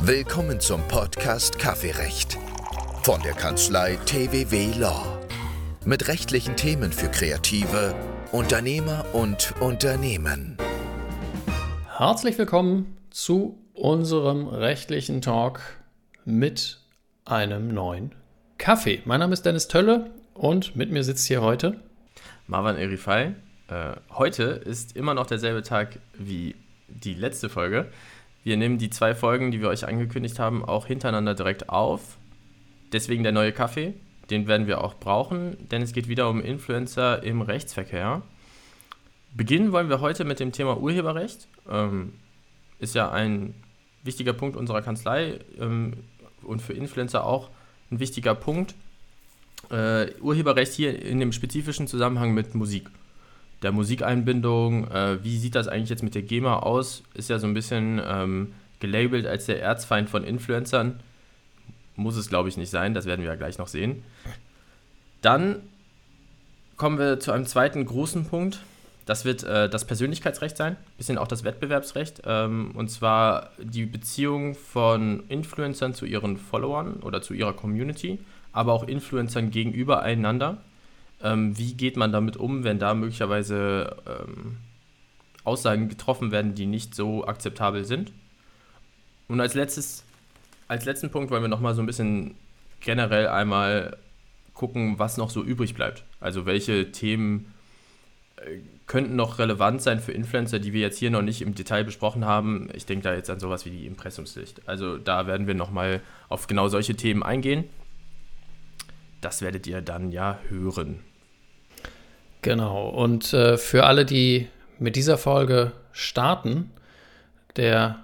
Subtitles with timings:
[0.00, 2.38] Willkommen zum Podcast Kaffeerecht
[3.02, 5.20] von der Kanzlei TWW Law.
[5.84, 7.96] Mit rechtlichen Themen für Kreative,
[8.30, 10.56] Unternehmer und Unternehmen.
[11.96, 15.60] Herzlich willkommen zu unserem rechtlichen Talk
[16.24, 16.78] mit
[17.24, 18.14] einem neuen
[18.56, 19.02] Kaffee.
[19.04, 21.82] Mein Name ist Dennis Tölle und mit mir sitzt hier heute
[22.46, 23.34] Marwan Erifai.
[23.66, 26.54] Äh, heute ist immer noch derselbe Tag wie
[26.86, 27.90] die letzte Folge.
[28.44, 32.16] Wir nehmen die zwei Folgen, die wir euch angekündigt haben, auch hintereinander direkt auf.
[32.92, 33.94] Deswegen der neue Kaffee.
[34.30, 38.22] Den werden wir auch brauchen, denn es geht wieder um Influencer im Rechtsverkehr.
[39.34, 41.48] Beginnen wollen wir heute mit dem Thema Urheberrecht.
[41.68, 42.12] Ähm,
[42.78, 43.54] ist ja ein
[44.02, 45.94] wichtiger Punkt unserer Kanzlei ähm,
[46.42, 47.50] und für Influencer auch
[47.90, 48.74] ein wichtiger Punkt.
[49.70, 52.90] Äh, Urheberrecht hier in dem spezifischen Zusammenhang mit Musik
[53.62, 54.90] der Musikeinbindung.
[54.90, 57.02] Äh, wie sieht das eigentlich jetzt mit der GEMA aus?
[57.14, 61.00] Ist ja so ein bisschen ähm, gelabelt als der Erzfeind von Influencern.
[61.96, 62.94] Muss es, glaube ich, nicht sein.
[62.94, 64.02] Das werden wir ja gleich noch sehen.
[65.20, 65.56] Dann
[66.76, 68.60] kommen wir zu einem zweiten großen Punkt.
[69.04, 72.22] Das wird äh, das Persönlichkeitsrecht sein, bisschen auch das Wettbewerbsrecht.
[72.26, 78.18] Ähm, und zwar die Beziehung von Influencern zu ihren Followern oder zu ihrer Community,
[78.52, 80.58] aber auch Influencern gegenüber einander.
[81.22, 84.58] Ähm, wie geht man damit um, wenn da möglicherweise ähm,
[85.44, 88.12] Aussagen getroffen werden, die nicht so akzeptabel sind?
[89.26, 90.04] Und als letztes,
[90.68, 92.34] als letzten Punkt wollen wir nochmal so ein bisschen
[92.80, 93.96] generell einmal
[94.54, 96.04] gucken, was noch so übrig bleibt.
[96.20, 97.52] Also welche Themen
[98.36, 101.84] äh, könnten noch relevant sein für Influencer, die wir jetzt hier noch nicht im Detail
[101.84, 102.68] besprochen haben.
[102.74, 104.66] Ich denke da jetzt an sowas wie die Impressumspflicht.
[104.68, 107.64] Also da werden wir nochmal auf genau solche Themen eingehen.
[109.20, 111.00] Das werdet ihr dann ja hören.
[112.42, 112.88] Genau.
[112.88, 116.70] Und äh, für alle, die mit dieser Folge starten,
[117.56, 117.98] der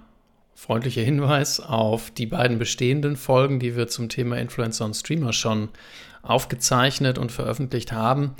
[0.53, 5.69] freundliche Hinweis auf die beiden bestehenden Folgen, die wir zum Thema Influencer und Streamer schon
[6.23, 8.35] aufgezeichnet und veröffentlicht haben.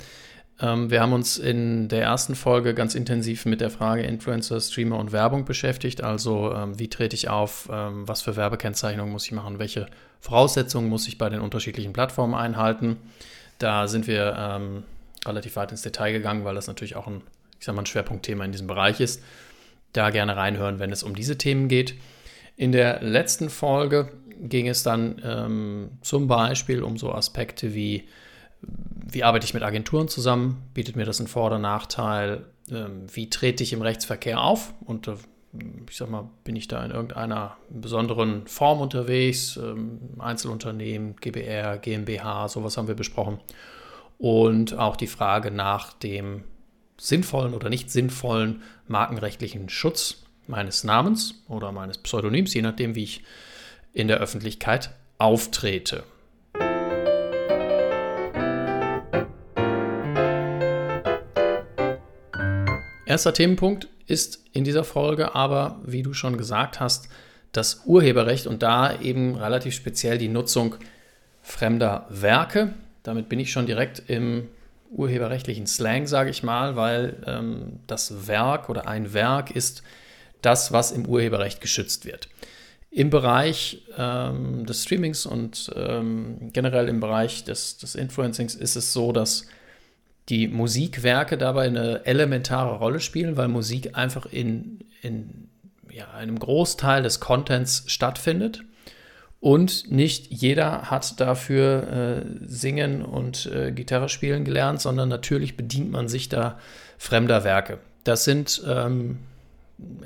[0.60, 4.98] Ähm, wir haben uns in der ersten Folge ganz intensiv mit der Frage Influencer, Streamer
[4.98, 6.02] und Werbung beschäftigt.
[6.02, 9.86] Also ähm, wie trete ich auf, ähm, was für Werbekennzeichnungen muss ich machen, welche
[10.20, 12.96] Voraussetzungen muss ich bei den unterschiedlichen Plattformen einhalten.
[13.58, 14.82] Da sind wir ähm,
[15.26, 17.22] relativ weit ins Detail gegangen, weil das natürlich auch ein,
[17.58, 19.22] ich sag mal, ein Schwerpunktthema in diesem Bereich ist.
[19.92, 21.94] Da gerne reinhören, wenn es um diese Themen geht.
[22.56, 24.10] In der letzten Folge
[24.40, 28.04] ging es dann ähm, zum Beispiel um so Aspekte wie,
[28.60, 33.30] wie arbeite ich mit Agenturen zusammen, bietet mir das einen Vor- oder Nachteil, ähm, wie
[33.30, 34.74] trete ich im Rechtsverkehr auf?
[34.84, 35.14] Und äh,
[35.88, 42.48] ich sag mal, bin ich da in irgendeiner besonderen Form unterwegs, ähm, Einzelunternehmen, GBR, GmbH,
[42.48, 43.38] sowas haben wir besprochen
[44.18, 46.44] und auch die Frage nach dem
[46.98, 53.24] sinnvollen oder nicht sinnvollen markenrechtlichen Schutz meines Namens oder meines Pseudonyms, je nachdem, wie ich
[53.92, 56.04] in der Öffentlichkeit auftrete.
[63.06, 67.08] Erster Themenpunkt ist in dieser Folge aber, wie du schon gesagt hast,
[67.52, 70.76] das Urheberrecht und da eben relativ speziell die Nutzung
[71.40, 72.74] fremder Werke.
[73.06, 74.48] Damit bin ich schon direkt im
[74.90, 79.82] urheberrechtlichen Slang, sage ich mal, weil ähm, das Werk oder ein Werk ist
[80.42, 82.28] das, was im Urheberrecht geschützt wird.
[82.90, 88.92] Im Bereich ähm, des Streamings und ähm, generell im Bereich des, des Influencings ist es
[88.92, 89.46] so, dass
[90.28, 95.48] die Musikwerke dabei eine elementare Rolle spielen, weil Musik einfach in, in
[95.90, 98.64] ja, einem Großteil des Contents stattfindet.
[99.40, 105.90] Und nicht jeder hat dafür äh, Singen und äh, Gitarre spielen gelernt, sondern natürlich bedient
[105.90, 106.58] man sich da
[106.98, 107.78] fremder Werke.
[108.04, 109.18] Das sind ähm,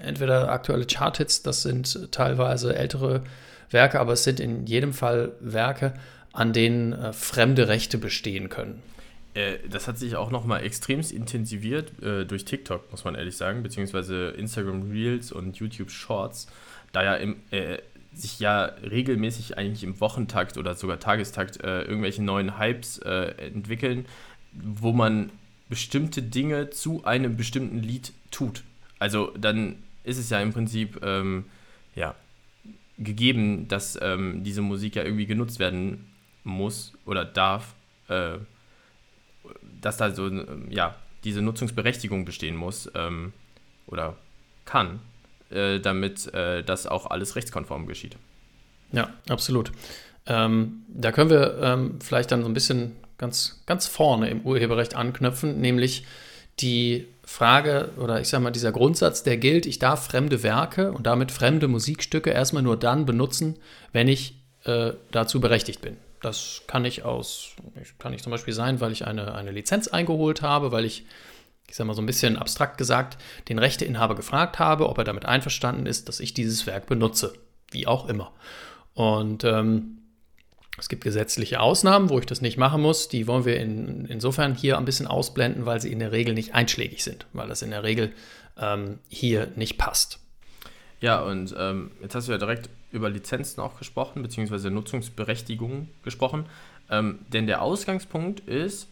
[0.03, 3.23] entweder aktuelle Charthits, das sind teilweise ältere
[3.71, 5.95] Werke, aber es sind in jedem Fall Werke,
[6.33, 8.83] an denen äh, fremde Rechte bestehen können.
[9.35, 13.63] Äh, das hat sich auch nochmal extremst intensiviert äh, durch TikTok, muss man ehrlich sagen,
[13.63, 16.49] beziehungsweise Instagram Reels und YouTube Shorts,
[16.93, 17.79] da ja im, äh,
[18.13, 24.07] sich ja regelmäßig eigentlich im Wochentakt oder sogar Tagestakt äh, irgendwelche neuen Hypes äh, entwickeln,
[24.53, 25.31] wo man
[25.69, 28.65] bestimmte Dinge zu einem bestimmten Lied tut.
[28.99, 31.45] Also dann ist es ja im Prinzip ähm,
[31.95, 32.15] ja,
[32.99, 36.07] gegeben, dass ähm, diese Musik ja irgendwie genutzt werden
[36.43, 37.75] muss oder darf,
[38.09, 38.39] äh,
[39.81, 40.29] dass da so
[40.69, 43.33] ja, diese Nutzungsberechtigung bestehen muss ähm,
[43.87, 44.17] oder
[44.65, 45.01] kann.
[45.51, 48.17] Äh, damit äh, das auch alles rechtskonform geschieht.
[48.93, 49.73] Ja, absolut.
[50.27, 54.95] Ähm, da können wir ähm, vielleicht dann so ein bisschen ganz, ganz vorne im Urheberrecht
[54.95, 56.05] anknüpfen, nämlich
[56.61, 61.07] die Frage oder ich sage mal dieser Grundsatz, der gilt, ich darf fremde Werke und
[61.07, 63.57] damit fremde Musikstücke erstmal nur dann benutzen,
[63.93, 65.97] wenn ich äh, dazu berechtigt bin.
[66.23, 67.51] Das kann ich aus,
[67.99, 71.07] kann ich zum Beispiel sein, weil ich eine, eine Lizenz eingeholt habe, weil ich,
[71.71, 73.17] ich sage mal so ein bisschen abstrakt gesagt,
[73.49, 77.33] den Rechteinhaber gefragt habe, ob er damit einverstanden ist, dass ich dieses Werk benutze.
[77.71, 78.33] Wie auch immer.
[78.95, 79.99] Und ähm,
[80.77, 83.09] es gibt gesetzliche Ausnahmen, wo ich das nicht machen muss.
[83.09, 86.57] Die wollen wir in, insofern hier ein bisschen ausblenden, weil sie in der Regel nicht
[86.57, 88.13] einschlägig sind, weil das in der Regel
[88.59, 90.19] ähm, hier nicht passt.
[91.01, 96.47] Ja, und ähm, jetzt hast du ja direkt über Lizenzen auch gesprochen, beziehungsweise Nutzungsberechtigungen gesprochen.
[96.91, 98.89] Ähm, denn der Ausgangspunkt ist,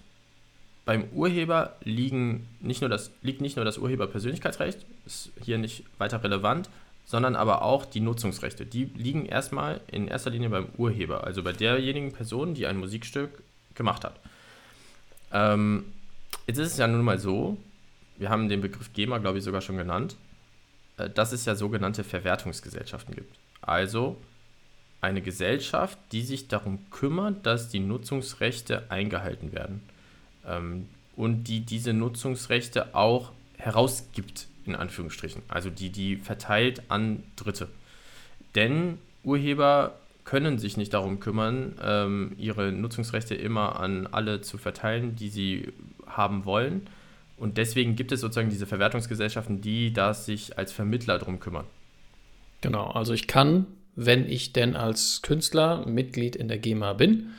[0.89, 6.25] beim Urheber liegen nicht nur das, liegt nicht nur das Urheberpersönlichkeitsrecht, ist hier nicht weiter
[6.25, 6.71] relevant,
[7.05, 8.65] sondern aber auch die Nutzungsrechte.
[8.65, 13.43] Die liegen erstmal in erster Linie beim Urheber, also bei derjenigen Person, die ein Musikstück
[13.75, 14.19] gemacht hat.
[15.31, 15.85] Ähm,
[16.47, 17.59] jetzt ist es ja nun mal so,
[18.17, 20.17] wir haben den Begriff GEMA, glaube ich, sogar schon genannt,
[20.97, 23.37] äh, dass es ja sogenannte Verwertungsgesellschaften gibt.
[23.61, 24.17] Also
[25.03, 29.83] eine Gesellschaft, die sich darum kümmert, dass die Nutzungsrechte eingehalten werden
[30.47, 35.43] ähm, und die diese Nutzungsrechte auch herausgibt in Anführungsstrichen.
[35.49, 37.69] Also die, die verteilt an Dritte.
[38.55, 45.17] Denn Urheber können sich nicht darum kümmern, ähm, ihre Nutzungsrechte immer an alle zu verteilen,
[45.17, 45.73] die sie
[46.07, 46.87] haben wollen.
[47.39, 51.65] Und deswegen gibt es sozusagen diese Verwertungsgesellschaften, die da sich als Vermittler darum kümmern.
[52.61, 57.31] Genau, also ich kann, wenn ich denn als Künstler Mitglied in der GEMA bin,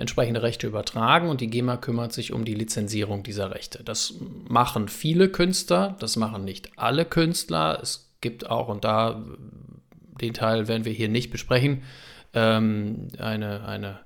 [0.00, 3.84] entsprechende Rechte übertragen und die GEMA kümmert sich um die Lizenzierung dieser Rechte.
[3.84, 4.14] Das
[4.48, 7.78] machen viele Künstler, das machen nicht alle Künstler.
[7.82, 9.22] Es gibt auch, und da
[10.20, 11.82] den Teil werden wir hier nicht besprechen,
[12.34, 14.00] ähm, eine, eine,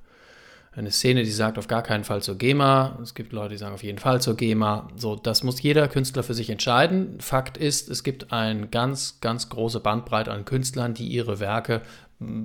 [0.72, 2.98] eine Szene, die sagt auf gar keinen Fall zur GEMA.
[3.02, 4.88] Es gibt Leute, die sagen auf jeden Fall zur GEMA.
[4.96, 7.20] So, das muss jeder Künstler für sich entscheiden.
[7.20, 11.82] Fakt ist, es gibt eine ganz, ganz große Bandbreite an Künstlern, die ihre Werke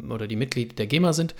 [0.09, 1.35] oder die Mitglied der GEMA sind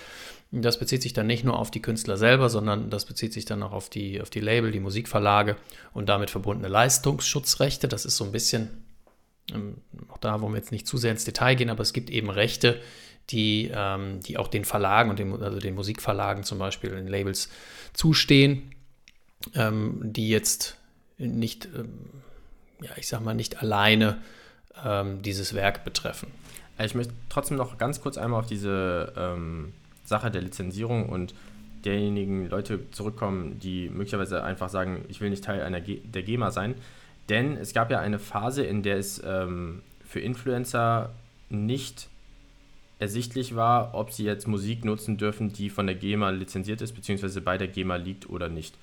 [0.51, 3.61] das bezieht sich dann nicht nur auf die Künstler selber, sondern das bezieht sich dann
[3.61, 5.57] auch auf die, auf die Label, die Musikverlage
[5.93, 7.87] und damit verbundene Leistungsschutzrechte.
[7.87, 8.83] Das ist so ein bisschen,
[9.53, 9.77] ähm,
[10.09, 12.31] auch da wollen wir jetzt nicht zu sehr ins Detail gehen, aber es gibt eben
[12.31, 12.81] Rechte,
[13.29, 17.49] die, ähm, die auch den Verlagen und den, also den Musikverlagen zum Beispiel, den Labels
[17.93, 18.73] zustehen,
[19.53, 20.77] ähm, die jetzt
[21.19, 21.67] nicht,
[22.81, 24.21] ja, ich sag mal, nicht alleine
[25.21, 26.31] dieses Werk betreffen.
[26.81, 29.11] Ich möchte trotzdem noch ganz kurz einmal auf diese
[30.09, 31.33] Sache der Lizenzierung und
[31.85, 36.51] derjenigen Leute zurückkommen, die möglicherweise einfach sagen, ich will nicht Teil einer G der GEMA
[36.51, 36.75] sein.
[37.29, 41.11] Denn es gab ja eine Phase, in der es ähm, für Influencer
[41.49, 42.09] nicht
[42.97, 47.39] ersichtlich war, ob sie jetzt Musik nutzen dürfen, die von der GEMA lizenziert ist, beziehungsweise
[47.39, 48.75] bei der GEMA liegt oder nicht.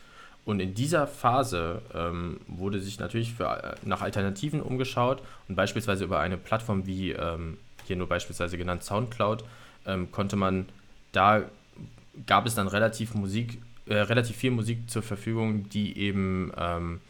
[0.47, 6.05] Und in dieser Phase ähm, wurde sich natürlich für, äh, nach Alternativen umgeschaut und beispielsweise
[6.05, 9.45] über eine Plattform wie ähm, hier nur beispielsweise genannt SoundCloud
[9.87, 10.67] ähm, konnte man
[11.17, 11.45] da
[12.27, 17.01] gab es dann relativ Musik, äh, relativ viel Musik zur Verfügung, die eben ähm,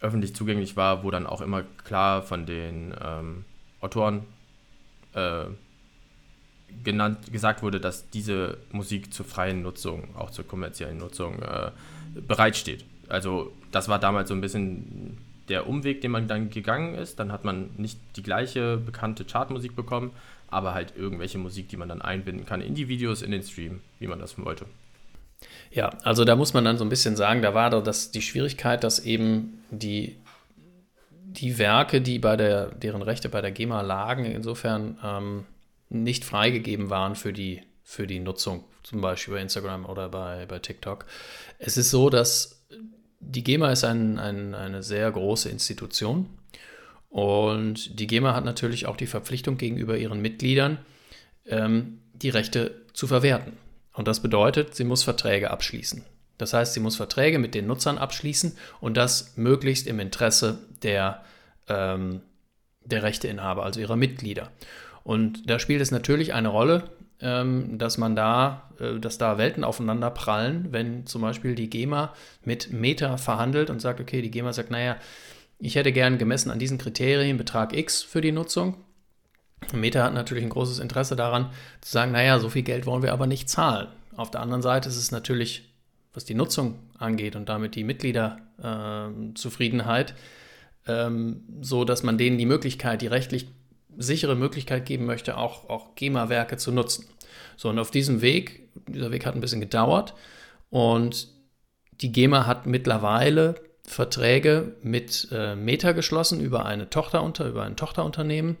[0.00, 3.44] öffentlich zugänglich war, wo dann auch immer klar von den ähm,
[3.80, 4.24] Autoren
[5.14, 5.44] äh,
[6.82, 11.70] genannt, gesagt wurde, dass diese Musik zur freien Nutzung, auch zur kommerziellen Nutzung äh,
[12.26, 12.84] bereitsteht.
[13.08, 15.18] Also das war damals so ein bisschen
[15.48, 17.18] der Umweg, den man dann gegangen ist.
[17.18, 20.10] Dann hat man nicht die gleiche bekannte Chartmusik bekommen,
[20.54, 23.80] aber halt irgendwelche Musik, die man dann einbinden kann in die Videos, in den Stream,
[23.98, 24.66] wie man das wollte.
[25.70, 28.84] Ja, also da muss man dann so ein bisschen sagen, da war das die Schwierigkeit,
[28.84, 30.16] dass eben die,
[31.10, 35.44] die Werke, die bei der, deren Rechte bei der GEMA lagen, insofern ähm,
[35.88, 40.60] nicht freigegeben waren für die, für die Nutzung, zum Beispiel bei Instagram oder bei, bei
[40.60, 41.04] TikTok.
[41.58, 42.64] Es ist so, dass
[43.20, 46.28] die GEMA ist ein, ein, eine sehr große Institution
[47.14, 50.78] und die GEMA hat natürlich auch die Verpflichtung gegenüber ihren Mitgliedern,
[51.46, 53.52] ähm, die Rechte zu verwerten.
[53.92, 56.04] Und das bedeutet, sie muss Verträge abschließen.
[56.38, 61.22] Das heißt, sie muss Verträge mit den Nutzern abschließen und das möglichst im Interesse der,
[61.68, 62.20] ähm,
[62.84, 64.50] der Rechteinhaber, also ihrer Mitglieder.
[65.04, 66.90] Und da spielt es natürlich eine Rolle,
[67.20, 72.12] ähm, dass man da, äh, dass da Welten aufeinander prallen, wenn zum Beispiel die GEMA
[72.42, 74.96] mit Meta verhandelt und sagt, okay, die GEMA sagt, naja,
[75.64, 78.76] ich hätte gern gemessen an diesen Kriterien Betrag X für die Nutzung.
[79.72, 83.14] Meta hat natürlich ein großes Interesse daran, zu sagen, naja, so viel Geld wollen wir
[83.14, 83.88] aber nicht zahlen.
[84.14, 85.72] Auf der anderen Seite ist es natürlich,
[86.12, 90.14] was die Nutzung angeht und damit die Mitgliederzufriedenheit,
[90.86, 93.46] äh, ähm, so dass man denen die Möglichkeit, die rechtlich
[93.96, 97.06] sichere Möglichkeit geben möchte, auch, auch GEMA-Werke zu nutzen.
[97.56, 100.12] So, und auf diesem Weg, dieser Weg hat ein bisschen gedauert
[100.68, 101.28] und
[102.02, 108.56] die GEMA hat mittlerweile Verträge mit äh, Meta geschlossen über eine Tochterunter, über ein Tochterunternehmen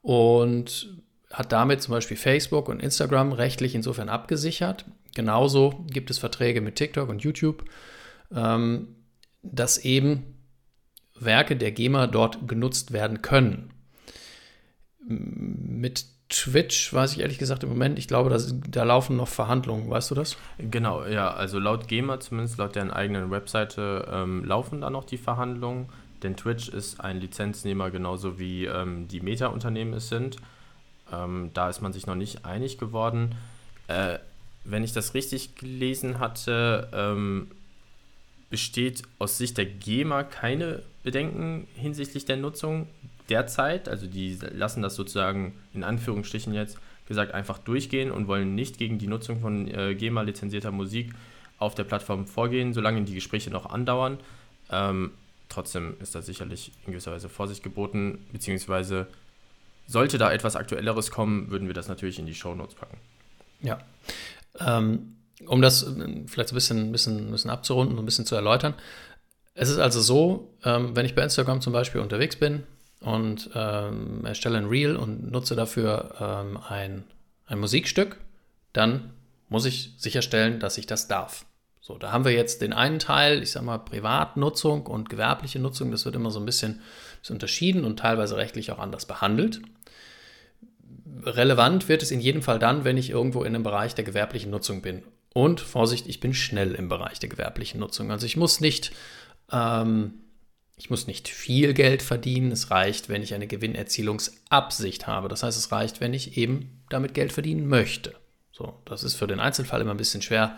[0.00, 0.96] und
[1.30, 4.84] hat damit zum Beispiel Facebook und Instagram rechtlich insofern abgesichert.
[5.14, 7.64] Genauso gibt es Verträge mit TikTok und YouTube,
[8.34, 8.96] ähm,
[9.42, 10.38] dass eben
[11.14, 13.70] Werke der GEMA dort genutzt werden können.
[15.04, 19.90] Mit Twitch weiß ich ehrlich gesagt im Moment, ich glaube, das, da laufen noch Verhandlungen,
[19.90, 20.38] weißt du das?
[20.58, 25.18] Genau, ja, also laut GEMA, zumindest laut deren eigenen Webseite, ähm, laufen da noch die
[25.18, 25.90] Verhandlungen,
[26.22, 30.38] denn Twitch ist ein Lizenznehmer genauso wie ähm, die Meta-Unternehmen es sind.
[31.12, 33.34] Ähm, da ist man sich noch nicht einig geworden.
[33.88, 34.18] Äh,
[34.64, 37.50] wenn ich das richtig gelesen hatte, ähm,
[38.48, 42.86] besteht aus Sicht der GEMA keine Bedenken hinsichtlich der Nutzung
[43.32, 43.88] derzeit.
[43.88, 48.98] Also die lassen das sozusagen in Anführungsstrichen jetzt gesagt einfach durchgehen und wollen nicht gegen
[48.98, 51.12] die Nutzung von äh, GEMA-lizenzierter Musik
[51.58, 54.18] auf der Plattform vorgehen, solange die Gespräche noch andauern.
[54.70, 55.12] Ähm,
[55.48, 59.06] trotzdem ist da sicherlich in gewisser Weise Vorsicht geboten, beziehungsweise
[59.86, 62.98] sollte da etwas Aktuelleres kommen, würden wir das natürlich in die Show Notes packen.
[63.60, 63.78] Ja.
[64.60, 68.74] Ähm, um das äh, vielleicht ein bisschen, bisschen, bisschen abzurunden, ein bisschen zu erläutern.
[69.54, 72.62] Es ist also so, ähm, wenn ich bei Instagram zum Beispiel unterwegs bin
[73.02, 77.04] und ähm, erstelle ein Reel und nutze dafür ähm, ein,
[77.46, 78.18] ein Musikstück,
[78.72, 79.10] dann
[79.48, 81.44] muss ich sicherstellen, dass ich das darf.
[81.80, 85.90] So, da haben wir jetzt den einen Teil, ich sage mal Privatnutzung und gewerbliche Nutzung,
[85.90, 86.80] das wird immer so ein bisschen,
[87.28, 89.60] unterschieden und teilweise rechtlich auch anders behandelt.
[91.24, 94.50] Relevant wird es in jedem Fall dann, wenn ich irgendwo in einem Bereich der gewerblichen
[94.50, 95.02] Nutzung bin.
[95.34, 98.10] Und Vorsicht, ich bin schnell im Bereich der gewerblichen Nutzung.
[98.10, 98.92] Also ich muss nicht,
[99.52, 100.14] ähm,
[100.82, 102.50] ich muss nicht viel Geld verdienen.
[102.50, 105.28] Es reicht, wenn ich eine Gewinnerzielungsabsicht habe.
[105.28, 108.16] Das heißt, es reicht, wenn ich eben damit Geld verdienen möchte.
[108.50, 110.56] So, das ist für den Einzelfall immer ein bisschen schwer,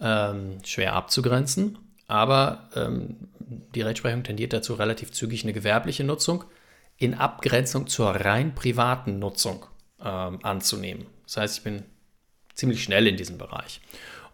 [0.00, 1.78] ähm, schwer abzugrenzen.
[2.06, 3.30] Aber ähm,
[3.74, 6.44] die Rechtsprechung tendiert dazu, relativ zügig eine gewerbliche Nutzung
[6.98, 9.64] in Abgrenzung zur rein privaten Nutzung
[9.98, 11.06] ähm, anzunehmen.
[11.22, 11.84] Das heißt, ich bin
[12.52, 13.80] ziemlich schnell in diesem Bereich.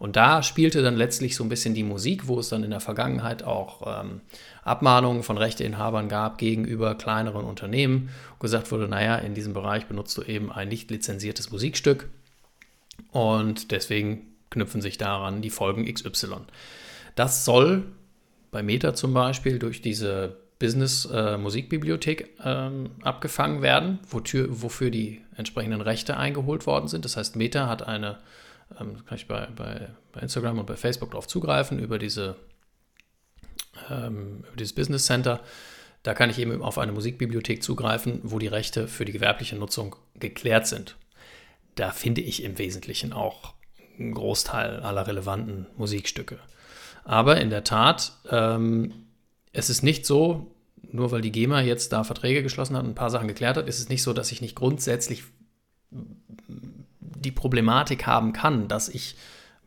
[0.01, 2.79] Und da spielte dann letztlich so ein bisschen die Musik, wo es dann in der
[2.79, 4.21] Vergangenheit auch ähm,
[4.63, 10.23] Abmahnungen von Rechteinhabern gab gegenüber kleineren Unternehmen, gesagt wurde, naja, in diesem Bereich benutzt du
[10.23, 12.09] eben ein nicht lizenziertes Musikstück
[13.11, 16.37] und deswegen knüpfen sich daran die Folgen XY.
[17.13, 17.83] Das soll
[18.49, 25.81] bei Meta zum Beispiel durch diese Business-Musikbibliothek äh, ähm, abgefangen werden, wofür, wofür die entsprechenden
[25.81, 27.05] Rechte eingeholt worden sind.
[27.05, 28.17] Das heißt, Meta hat eine,
[28.79, 32.35] ähm, kann ich bei, bei, bei, Instagram und bei Facebook darauf zugreifen, über, diese,
[33.89, 35.41] ähm, über dieses Business Center.
[36.03, 39.95] Da kann ich eben auf eine Musikbibliothek zugreifen, wo die Rechte für die gewerbliche Nutzung
[40.15, 40.95] geklärt sind.
[41.75, 43.53] Da finde ich im Wesentlichen auch
[43.99, 46.39] einen Großteil aller relevanten Musikstücke.
[47.03, 49.05] Aber in der Tat, ähm,
[49.53, 50.55] es ist nicht so,
[50.91, 53.67] nur weil die GEMA jetzt da Verträge geschlossen hat und ein paar Sachen geklärt hat,
[53.67, 55.23] ist es nicht so, dass ich nicht grundsätzlich
[57.21, 59.15] die Problematik haben kann, dass ich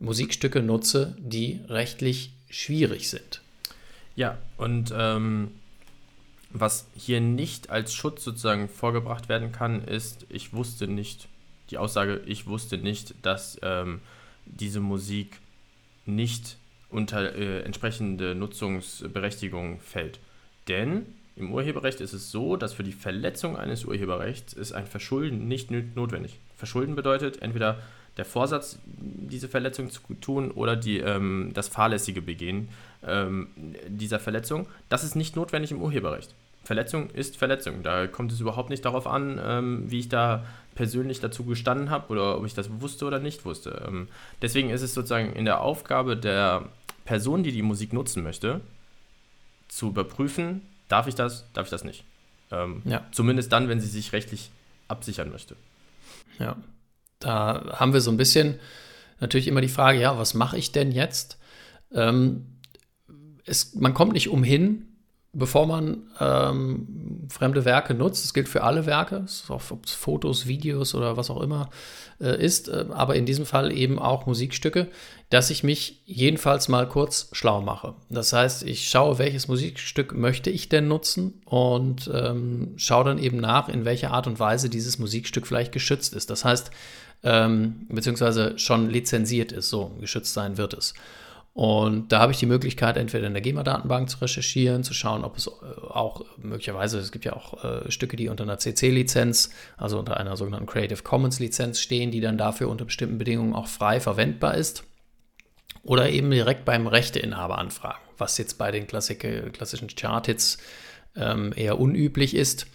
[0.01, 3.43] Musikstücke nutze, die rechtlich schwierig sind.
[4.17, 5.53] Ja, und ähm,
[6.51, 11.29] was hier nicht als Schutz sozusagen vorgebracht werden kann, ist, ich wusste nicht,
[11.71, 14.01] die Aussage, ich wusste nicht, dass ähm,
[14.47, 15.41] diese Musik
[16.07, 16.59] nicht
[16.91, 20.21] unter äh, entsprechende Nutzungsberechtigung fällt.
[20.69, 25.49] Denn im Urheberrecht ist es so, dass für die Verletzung eines Urheberrechts ist ein Verschulden
[25.49, 26.39] nicht notwendig.
[26.57, 27.79] Verschulden bedeutet entweder
[28.17, 32.69] der Vorsatz, diese Verletzung zu tun oder die, ähm, das fahrlässige Begehen
[33.07, 33.49] ähm,
[33.89, 34.69] dieser Verletzung.
[34.89, 36.35] Das ist nicht notwendig im Urheberrecht.
[36.63, 37.83] Verletzung ist Verletzung.
[37.83, 40.45] Da kommt es überhaupt nicht darauf an, ähm, wie ich da
[40.75, 43.85] persönlich dazu gestanden habe oder ob ich das wusste oder nicht wusste.
[43.87, 44.09] Ähm,
[44.43, 46.69] deswegen ist es sozusagen in der Aufgabe der
[47.05, 48.61] Person, die die Musik nutzen möchte,
[49.69, 52.05] zu überprüfen, darf ich das, darf ich das nicht.
[52.51, 53.03] Ähm, ja.
[53.13, 54.51] Zumindest dann, wenn sie sich rechtlich
[54.89, 55.57] absichern möchte.
[56.39, 56.57] Ja,
[57.19, 58.59] da haben wir so ein bisschen
[59.21, 61.39] natürlich immer die Frage, ja, was mache ich denn jetzt?
[61.93, 62.47] Ähm,
[63.47, 64.94] es, man kommt nicht umhin,
[65.35, 70.95] bevor man ähm, fremde Werke nutzt, das gilt für alle Werke, ob es Fotos, Videos
[70.95, 71.71] oder was auch immer
[72.21, 74.89] äh, ist, äh, aber in diesem Fall eben auch Musikstücke,
[75.31, 77.95] dass ich mich jedenfalls mal kurz schlau mache.
[78.09, 83.39] Das heißt, ich schaue, welches Musikstück möchte ich denn nutzen und ähm, schaue dann eben
[83.39, 86.31] nach, in welcher Art und Weise dieses Musikstück vielleicht geschützt ist.
[86.31, 86.71] Das heißt,
[87.25, 90.95] ähm, beziehungsweise schon lizenziert ist, so geschützt sein wird es.
[91.55, 95.37] Und da habe ich die Möglichkeit, entweder in der GEMA-Datenbank zu recherchieren, zu schauen, ob
[95.37, 95.51] es äh,
[95.89, 100.37] auch möglicherweise, es gibt ja auch äh, Stücke, die unter einer CC-Lizenz, also unter einer
[100.37, 104.85] sogenannten Creative Commons-Lizenz stehen, die dann dafür unter bestimmten Bedingungen auch frei verwendbar ist.
[105.85, 110.59] oder eben direkt beim Rechteinhaber anfragen, was jetzt bei den Klassik klassischen Charthits
[111.15, 112.67] ähm, eher unüblich ist.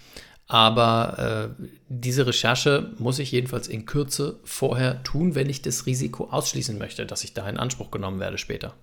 [0.52, 6.26] Aber äh, diese Recherche muss ich jedenfalls in Kürze vorher tun, wenn ich das Risiko
[6.32, 8.74] ausschließen möchte, dass ich da in Anspruch genommen werde später.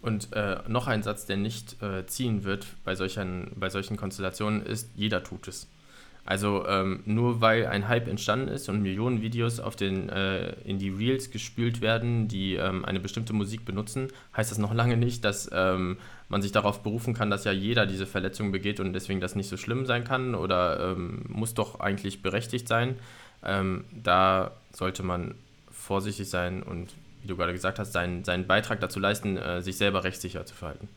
[0.00, 4.64] Und äh, noch ein Satz, der nicht äh, ziehen wird bei solchen, bei solchen Konstellationen,
[4.64, 5.68] ist, jeder tut es.
[6.24, 10.78] Also ähm, nur weil ein Hype entstanden ist und Millionen Videos auf den, äh, in
[10.78, 15.24] die Reels gespült werden, die ähm, eine bestimmte Musik benutzen, heißt das noch lange nicht,
[15.24, 15.98] dass ähm,
[16.32, 19.50] man sich darauf berufen kann, dass ja jeder diese Verletzung begeht und deswegen das nicht
[19.50, 22.96] so schlimm sein kann oder ähm, muss doch eigentlich berechtigt sein.
[23.44, 25.34] Ähm, da sollte man
[25.70, 26.88] vorsichtig sein und,
[27.20, 30.54] wie du gerade gesagt hast, seinen, seinen Beitrag dazu leisten, äh, sich selber rechtssicher zu
[30.54, 30.88] verhalten.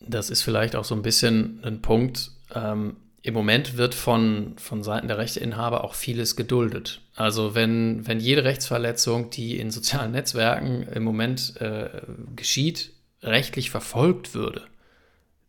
[0.00, 4.82] Das ist vielleicht auch so ein bisschen ein Punkt, ähm, im Moment wird von, von
[4.82, 7.02] Seiten der Rechteinhaber auch vieles geduldet.
[7.14, 12.00] Also wenn, wenn jede Rechtsverletzung, die in sozialen Netzwerken im Moment äh,
[12.34, 14.62] geschieht, rechtlich verfolgt würde,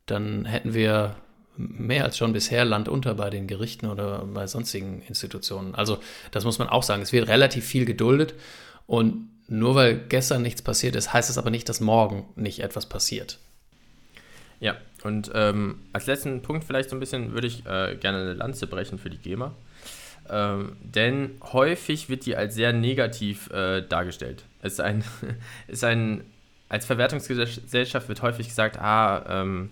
[0.06, 1.16] dann hätten wir
[1.56, 5.76] mehr als schon bisher Land unter bei den Gerichten oder bei sonstigen Institutionen.
[5.76, 6.00] Also
[6.32, 7.02] das muss man auch sagen.
[7.02, 8.34] Es wird relativ viel geduldet
[8.88, 12.88] und nur weil gestern nichts passiert ist, heißt es aber nicht, dass morgen nicht etwas
[12.88, 13.40] passiert.
[14.60, 18.34] Ja, und ähm, als letzten Punkt vielleicht so ein bisschen würde ich äh, gerne eine
[18.34, 19.54] Lanze brechen für die GEMA.
[20.30, 24.46] Ähm, denn häufig wird die als sehr negativ äh, dargestellt.
[24.62, 25.04] Es ist ein,
[25.68, 26.24] ist ein,
[26.74, 29.70] als Verwertungsgesellschaft wird häufig gesagt, ah, ähm,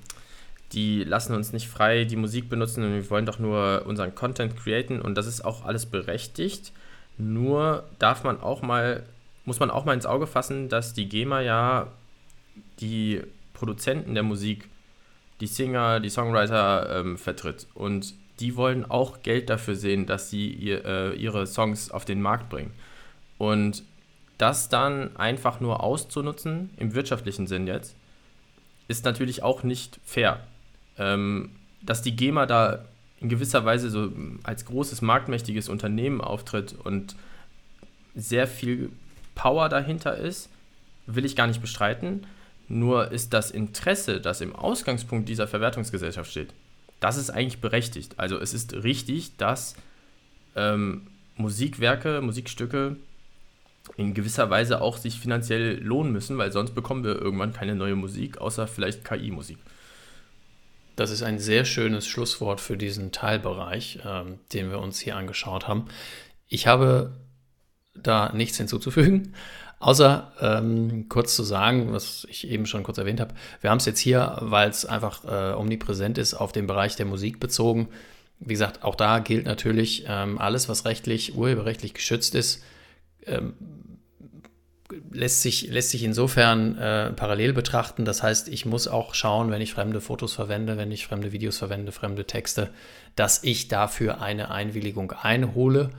[0.72, 4.55] die lassen uns nicht frei die Musik benutzen und wir wollen doch nur unseren Content
[4.55, 6.72] createn und das ist auch alles berechtigt.
[7.17, 9.03] Nur darf man auch mal,
[9.46, 11.88] muss man auch mal ins Auge fassen, dass die GEMA ja
[12.79, 14.70] die Produzenten der Musik
[15.39, 17.65] die Singer, die Songwriter ähm, vertritt.
[17.74, 22.22] Und die wollen auch Geld dafür sehen, dass sie ihr, äh, ihre Songs auf den
[22.22, 22.74] Markt bringen.
[23.39, 23.81] Und
[24.41, 27.95] das dann einfach nur auszunutzen, im wirtschaftlichen Sinn jetzt,
[28.88, 30.39] ist natürlich auch nicht fair.
[30.98, 32.86] Ähm, dass die GEMA da
[33.19, 34.12] in gewisser Weise so
[34.43, 37.15] als großes marktmächtiges Unternehmen auftritt und
[38.15, 38.91] sehr viel
[39.36, 40.50] Power dahinter ist,
[41.05, 42.25] will ich gar nicht bestreiten.
[42.68, 46.53] Nur ist das Interesse, das im Ausgangspunkt dieser Verwertungsgesellschaft steht,
[47.00, 48.16] das ist eigentlich berechtigt.
[48.18, 49.75] Also es ist richtig, dass
[50.55, 52.96] ähm, Musikwerke, Musikstücke
[53.98, 57.96] in gewisser Weise auch sich finanziell lohnen müssen, weil sonst bekommen wir irgendwann keine neue
[57.96, 59.58] Musik, außer vielleicht KI-Musik.
[60.96, 65.68] Das ist ein sehr schönes Schlusswort für diesen Teilbereich, ähm, den wir uns hier angeschaut
[65.68, 65.86] haben.
[66.48, 67.14] Ich habe
[67.96, 69.34] da nichts hinzuzufügen.
[69.80, 73.88] Außer ähm, kurz zu sagen, was ich eben schon kurz erwähnt habe, wir haben es
[73.88, 77.90] jetzt hier, weil es einfach äh, omnipräsent ist, auf den Bereich der Musik bezogen.
[78.40, 82.64] Wie gesagt, auch da gilt natürlich, ähm, alles, was rechtlich, urheberrechtlich geschützt ist,
[83.25, 83.53] ähm,
[85.12, 88.05] lässt, sich, lässt sich insofern äh, parallel betrachten.
[88.05, 91.57] Das heißt, ich muss auch schauen, wenn ich fremde Fotos verwende, wenn ich fremde Videos
[91.57, 92.70] verwende, fremde Texte,
[93.16, 95.92] dass ich dafür eine Einwilligung einhole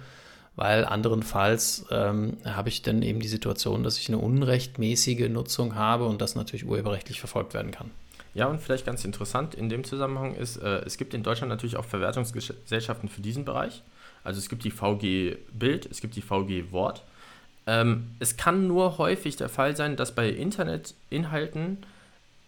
[0.54, 6.04] weil anderenfalls ähm, habe ich dann eben die Situation, dass ich eine unrechtmäßige Nutzung habe
[6.06, 7.90] und das natürlich urheberrechtlich verfolgt werden kann.
[8.34, 11.76] Ja, und vielleicht ganz interessant in dem Zusammenhang ist, äh, es gibt in Deutschland natürlich
[11.76, 13.82] auch Verwertungsgesellschaften für diesen Bereich.
[14.24, 17.02] Also es gibt die VG Bild, es gibt die VG Wort.
[17.66, 21.78] Ähm, es kann nur häufig der Fall sein, dass bei Internetinhalten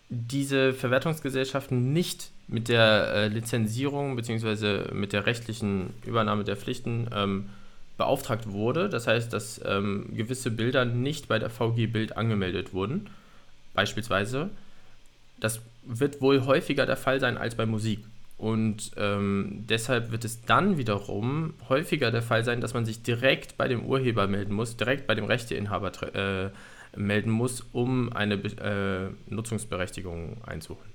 [0.09, 4.93] diese Verwertungsgesellschaften nicht mit der äh, Lizenzierung bzw.
[4.93, 7.49] mit der rechtlichen Übernahme der Pflichten ähm,
[7.97, 8.89] beauftragt wurde.
[8.89, 13.09] Das heißt, dass ähm, gewisse Bilder nicht bei der VG Bild angemeldet wurden.
[13.73, 14.51] Beispielsweise.
[15.41, 18.01] Das wird wohl häufiger der Fall sein als bei Musik.
[18.37, 23.57] Und ähm, deshalb wird es dann wiederum häufiger der Fall sein, dass man sich direkt
[23.57, 26.51] bei dem Urheber melden muss, direkt bei dem Rechteinhaber äh,
[26.99, 30.95] melden muss, um eine äh, Nutzungsberechtigung einzuholen.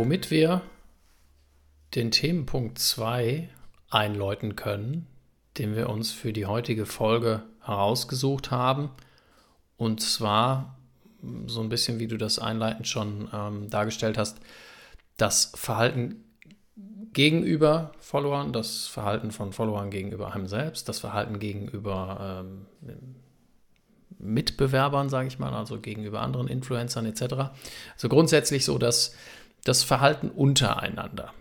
[0.00, 0.62] womit wir
[1.94, 3.50] den Themenpunkt 2
[3.90, 5.06] einläuten können,
[5.58, 8.90] den wir uns für die heutige Folge herausgesucht haben.
[9.80, 10.76] Und zwar
[11.46, 14.38] so ein bisschen, wie du das einleitend schon ähm, dargestellt hast,
[15.16, 16.22] das Verhalten
[17.14, 22.66] gegenüber Followern, das Verhalten von Followern gegenüber einem selbst, das Verhalten gegenüber ähm,
[24.18, 27.22] Mitbewerbern, sage ich mal, also gegenüber anderen Influencern etc.
[27.94, 29.14] Also grundsätzlich so, dass
[29.64, 31.32] das Verhalten untereinander.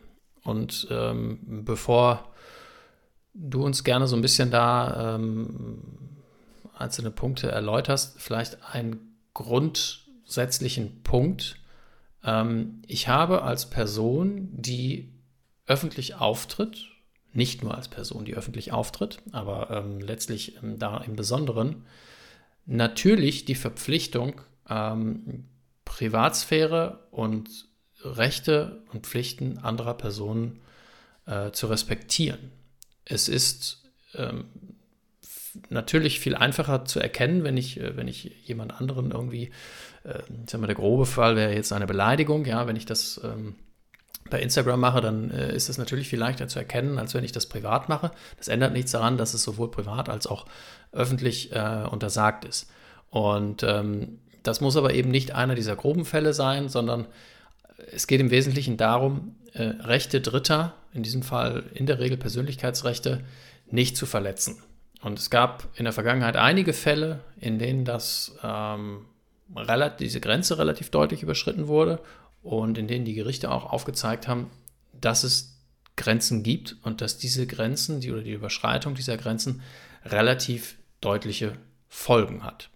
[0.45, 2.32] Und ähm, bevor
[3.34, 6.09] du uns gerne so ein bisschen da ähm,
[6.80, 11.58] einzelne Punkte erläuterst, vielleicht einen grundsätzlichen Punkt.
[12.24, 15.13] Ähm, ich habe als Person, die
[15.65, 16.88] öffentlich auftritt,
[17.32, 21.86] nicht nur als Person, die öffentlich auftritt, aber ähm, letztlich ähm, da im Besonderen,
[22.65, 25.46] natürlich die Verpflichtung, ähm,
[25.86, 27.68] Privatsphäre und
[28.02, 30.62] Rechte und Pflichten anderer Personen
[31.26, 32.52] äh, zu respektieren.
[33.06, 33.84] Es ist
[34.15, 34.46] ähm,
[35.69, 39.52] natürlich viel einfacher zu erkennen, wenn ich, äh, wenn ich jemand anderen irgendwie,
[40.04, 43.19] äh, ich sag mal, der grobe Fall wäre jetzt eine Beleidigung, ja, wenn ich das
[43.24, 43.56] ähm,
[44.30, 47.32] bei Instagram mache, dann äh, ist es natürlich viel leichter zu erkennen, als wenn ich
[47.32, 48.12] das privat mache.
[48.38, 50.45] Das ändert nichts daran, dass es sowohl privat als auch
[50.91, 52.69] öffentlich äh, untersagt ist.
[53.10, 57.08] Und ähm, das muss aber eben nicht einer dieser groben Fälle sein, sondern
[57.91, 63.24] es geht im Wesentlichen darum, äh, Rechte Dritter, in diesem Fall in der Regel Persönlichkeitsrechte,
[63.69, 64.62] nicht zu verletzen.
[65.01, 69.05] Und es gab in der Vergangenheit einige Fälle, in denen das, ähm,
[69.99, 71.99] diese Grenze relativ deutlich überschritten wurde
[72.43, 74.49] und in denen die Gerichte auch aufgezeigt haben,
[74.99, 75.57] dass es
[75.95, 79.62] Grenzen gibt und dass diese Grenzen die, oder die Überschreitung dieser Grenzen
[80.05, 81.53] relativ deutliche
[81.88, 82.69] Folgen hat.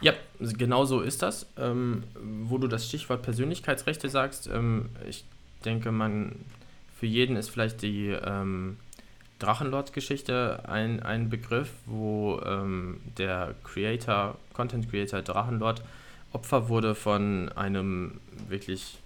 [0.00, 1.46] Ja, genau so ist das.
[1.58, 5.24] Ähm, wo du das Stichwort Persönlichkeitsrechte sagst, ähm, ich
[5.64, 6.36] denke, man
[6.96, 8.76] für jeden ist vielleicht die ähm,
[9.40, 15.82] Drachenlord-Geschichte ein, ein Begriff, wo ähm, der Creator, Content Creator Drachenlord
[16.32, 18.98] Opfer wurde von einem wirklich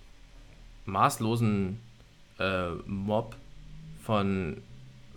[0.84, 1.80] maßlosen
[2.38, 3.36] äh, Mob
[4.02, 4.58] von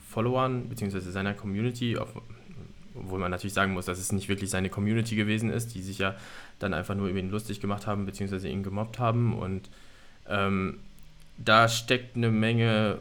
[0.09, 0.99] Followern bzw.
[0.99, 5.75] seiner Community, obwohl man natürlich sagen muss, dass es nicht wirklich seine Community gewesen ist,
[5.75, 6.15] die sich ja
[6.59, 9.37] dann einfach nur über ihn lustig gemacht haben, beziehungsweise ihn gemobbt haben.
[9.37, 9.69] Und
[10.29, 10.79] ähm,
[11.37, 12.99] da steckt eine Menge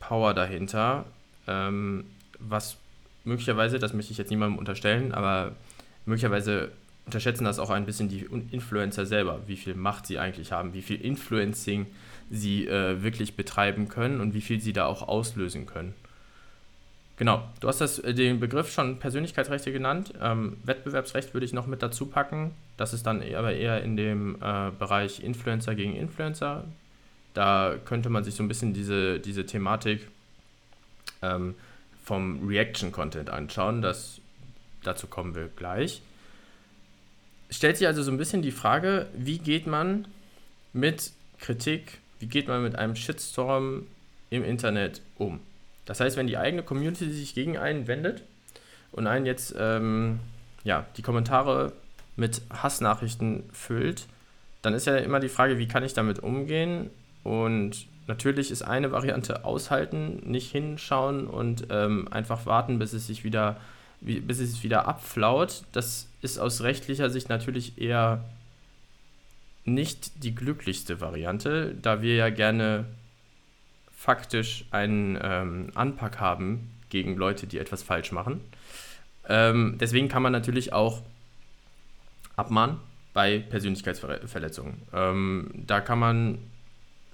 [0.00, 1.04] Power dahinter,
[1.46, 2.04] ähm,
[2.38, 2.76] was
[3.24, 5.52] möglicherweise, das möchte ich jetzt niemandem unterstellen, aber
[6.06, 6.70] möglicherweise
[7.06, 10.82] unterschätzen das auch ein bisschen die Influencer selber, wie viel Macht sie eigentlich haben, wie
[10.82, 11.86] viel Influencing
[12.30, 15.94] sie äh, wirklich betreiben können und wie viel sie da auch auslösen können.
[17.16, 20.14] Genau, du hast das, äh, den Begriff schon Persönlichkeitsrechte genannt.
[20.20, 22.52] Ähm, Wettbewerbsrecht würde ich noch mit dazu packen.
[22.76, 26.64] Das ist dann aber eher in dem äh, Bereich Influencer gegen Influencer.
[27.34, 30.08] Da könnte man sich so ein bisschen diese, diese Thematik
[31.24, 31.54] ähm,
[32.04, 33.82] vom Reaction-Content anschauen.
[33.82, 34.20] Das,
[34.82, 36.02] dazu kommen wir gleich.
[37.50, 40.06] Stellt sich also so ein bisschen die Frage, wie geht man
[40.72, 43.86] mit Kritik, wie geht man mit einem Shitstorm
[44.30, 45.40] im Internet um?
[45.84, 48.22] Das heißt, wenn die eigene Community sich gegen einen wendet
[48.92, 50.20] und einen jetzt ähm,
[50.64, 51.72] ja, die Kommentare
[52.16, 54.06] mit Hassnachrichten füllt,
[54.62, 56.90] dann ist ja immer die Frage, wie kann ich damit umgehen?
[57.22, 63.24] Und natürlich ist eine Variante aushalten, nicht hinschauen und ähm, einfach warten, bis es sich
[63.24, 63.56] wieder,
[64.00, 65.62] bis es wieder abflaut.
[65.72, 68.24] Das ist aus rechtlicher Sicht natürlich eher
[69.64, 72.84] nicht die glücklichste Variante, da wir ja gerne
[73.96, 78.40] faktisch einen ähm, Anpack haben gegen Leute, die etwas falsch machen.
[79.26, 81.02] Ähm, deswegen kann man natürlich auch
[82.36, 82.76] abmahnen
[83.14, 84.82] bei Persönlichkeitsverletzungen.
[84.92, 86.38] Ähm, da kann man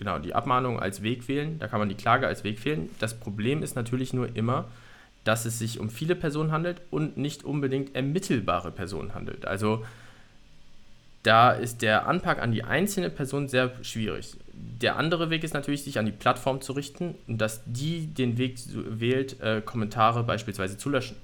[0.01, 2.91] genau die Abmahnung als Weg wählen, da kann man die Klage als Weg wählen.
[2.99, 4.65] Das Problem ist natürlich nur immer,
[5.23, 9.47] dass es sich um viele Personen handelt und nicht unbedingt ermittelbare Personen handelt.
[9.47, 9.85] Also
[11.23, 14.37] da ist der Anpack an die einzelne Person sehr schwierig.
[14.53, 18.39] Der andere Weg ist natürlich, sich an die Plattform zu richten und dass die den
[18.39, 21.17] Weg wählt, äh, Kommentare beispielsweise zu löschen.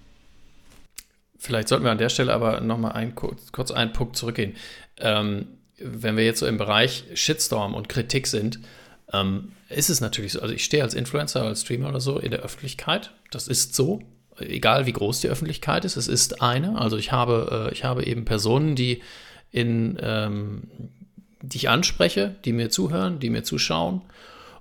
[1.39, 4.55] Vielleicht sollten wir an der Stelle aber nochmal ein, kurz, einen Punkt zurückgehen.
[4.99, 5.47] Ähm,
[5.79, 8.61] wenn wir jetzt so im Bereich Shitstorm und Kritik sind,
[9.13, 10.41] ähm, ist es natürlich so.
[10.41, 13.13] Also ich stehe als Influencer, als Streamer oder so in der Öffentlichkeit.
[13.31, 14.01] Das ist so.
[14.39, 16.79] Egal wie groß die Öffentlichkeit ist, es ist eine.
[16.79, 19.03] Also ich habe, äh, ich habe eben Personen, die
[19.51, 20.65] in, ähm,
[21.41, 24.03] die ich anspreche, die mir zuhören, die mir zuschauen.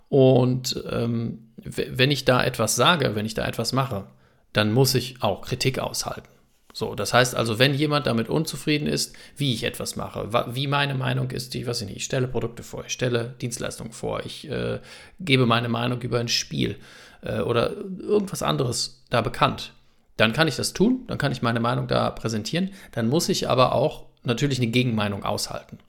[0.09, 4.05] Und ähm, wenn ich da etwas sage, wenn ich da etwas mache,
[4.53, 6.29] dann muss ich auch Kritik aushalten.
[6.77, 10.93] So, das heißt also, wenn jemand damit unzufrieden ist, wie ich etwas mache, wie meine
[10.93, 14.81] Meinung ist, ich weiß nicht, ich stelle Produkte vor, ich stelle Dienstleistungen vor, ich äh,
[15.21, 16.75] gebe meine Meinung über ein Spiel
[17.21, 19.71] äh, oder irgendwas anderes da bekannt,
[20.17, 23.47] dann kann ich das tun, dann kann ich meine Meinung da präsentieren, dann muss ich
[23.47, 25.79] aber auch natürlich eine Gegenmeinung aushalten.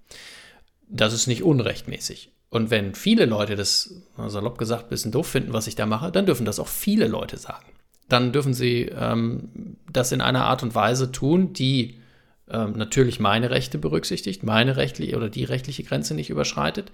[0.88, 2.31] Das ist nicht unrechtmäßig.
[2.49, 3.92] Und wenn viele Leute das,
[4.29, 7.09] salopp gesagt, ein bisschen doof finden, was ich da mache, dann dürfen das auch viele
[7.09, 7.66] Leute sagen
[8.09, 11.99] dann dürfen sie ähm, das in einer Art und Weise tun, die
[12.49, 16.92] ähm, natürlich meine Rechte berücksichtigt, meine rechtliche oder die rechtliche Grenze nicht überschreitet.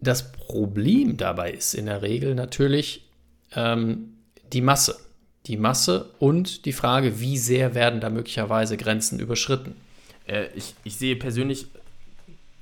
[0.00, 3.08] Das Problem dabei ist in der Regel natürlich
[3.54, 4.14] ähm,
[4.52, 4.98] die Masse.
[5.46, 9.76] Die Masse und die Frage, wie sehr werden da möglicherweise Grenzen überschritten.
[10.26, 11.66] Äh, ich, ich sehe persönlich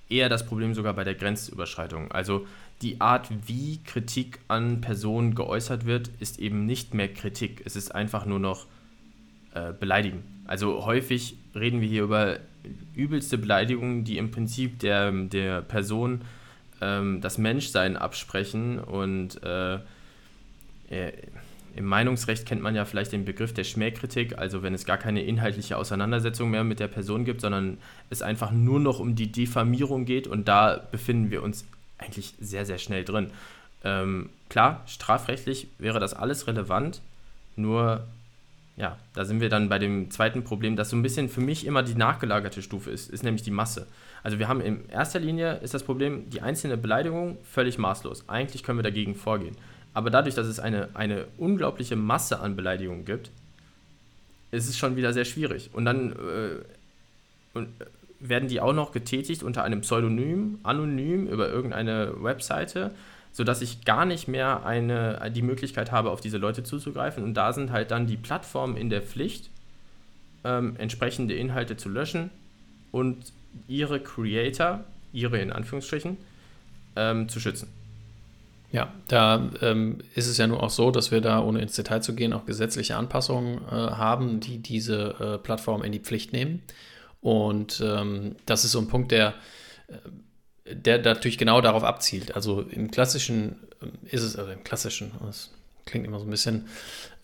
[0.09, 2.13] eher das Problem sogar bei der Grenzüberschreitung.
[2.13, 2.47] Also
[2.83, 7.63] die Art, wie Kritik an Personen geäußert wird, ist eben nicht mehr Kritik.
[7.65, 8.67] Es ist einfach nur noch
[9.55, 10.23] äh, Beleidigen.
[10.47, 12.39] Also häufig reden wir hier über
[12.95, 16.23] übelste Beleidigungen, die im Prinzip der, der Person
[16.81, 18.79] ähm, das Menschsein absprechen.
[18.79, 19.77] Und äh,
[20.91, 21.13] äh,
[21.75, 25.23] im Meinungsrecht kennt man ja vielleicht den Begriff der Schmähkritik, also wenn es gar keine
[25.23, 30.07] inhaltliche Auseinandersetzung mehr mit der Person gibt, sondern es einfach nur noch um die Diffamierung
[30.07, 31.67] geht und da befinden wir uns
[32.07, 33.31] eigentlich sehr, sehr schnell drin.
[33.85, 37.01] Ähm, klar, strafrechtlich wäre das alles relevant,
[37.57, 38.07] nur
[38.77, 41.67] ja, da sind wir dann bei dem zweiten Problem, das so ein bisschen für mich
[41.67, 43.87] immer die nachgelagerte Stufe ist, ist nämlich die Masse.
[44.23, 48.29] Also wir haben in erster Linie ist das Problem, die einzelne Beleidigung völlig maßlos.
[48.29, 49.57] Eigentlich können wir dagegen vorgehen.
[49.95, 53.31] Aber dadurch, dass es eine, eine unglaubliche Masse an Beleidigungen gibt,
[54.51, 55.71] ist es schon wieder sehr schwierig.
[55.73, 56.65] Und dann äh,
[57.55, 57.69] und,
[58.21, 62.93] werden die auch noch getätigt unter einem Pseudonym, anonym über irgendeine Webseite
[63.37, 67.23] sodass ich gar nicht mehr eine, die Möglichkeit habe, auf diese Leute zuzugreifen.
[67.23, 69.51] Und da sind halt dann die Plattformen in der Pflicht,
[70.43, 72.31] ähm, entsprechende Inhalte zu löschen
[72.93, 73.35] und
[73.69, 76.17] ihre Creator, ihre in Anführungsstrichen,
[76.97, 77.69] ähm, zu schützen.
[78.73, 82.01] Ja, da ähm, ist es ja nur auch so, dass wir da, ohne ins Detail
[82.01, 86.63] zu gehen, auch gesetzliche Anpassungen äh, haben, die diese äh, Plattform in die Pflicht nehmen.
[87.27, 89.35] Und ähm, das ist so ein Punkt, der
[89.89, 92.37] äh, der natürlich genau darauf abzielt.
[92.37, 95.51] Also im klassischen ähm, ist es, also im klassischen, das
[95.87, 96.69] klingt immer so ein bisschen,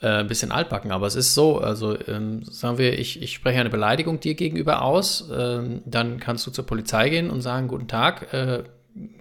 [0.01, 3.61] äh, ein bisschen altbacken, aber es ist so, also ähm, sagen wir, ich, ich spreche
[3.61, 7.87] eine Beleidigung dir gegenüber aus, ähm, dann kannst du zur Polizei gehen und sagen, guten
[7.87, 8.65] Tag, äh,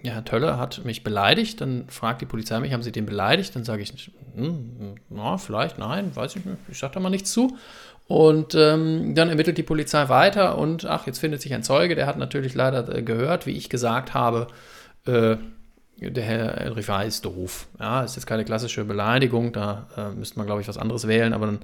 [0.02, 3.54] ja, Herr Tölle hat mich beleidigt, dann fragt die Polizei mich, haben Sie den beleidigt?
[3.54, 7.32] Dann sage ich, hm, na, vielleicht, nein, weiß ich nicht, ich sage da mal nichts
[7.32, 7.56] zu.
[8.08, 12.06] Und ähm, dann ermittelt die Polizei weiter und ach, jetzt findet sich ein Zeuge, der
[12.06, 14.48] hat natürlich leider äh, gehört, wie ich gesagt habe,
[15.06, 15.36] äh,
[15.96, 17.68] der Herr Rifai ist doof.
[17.78, 21.32] Ja, ist jetzt keine klassische Beleidigung, da äh, müsste man, glaube ich, was anderes wählen,
[21.32, 21.60] aber dann,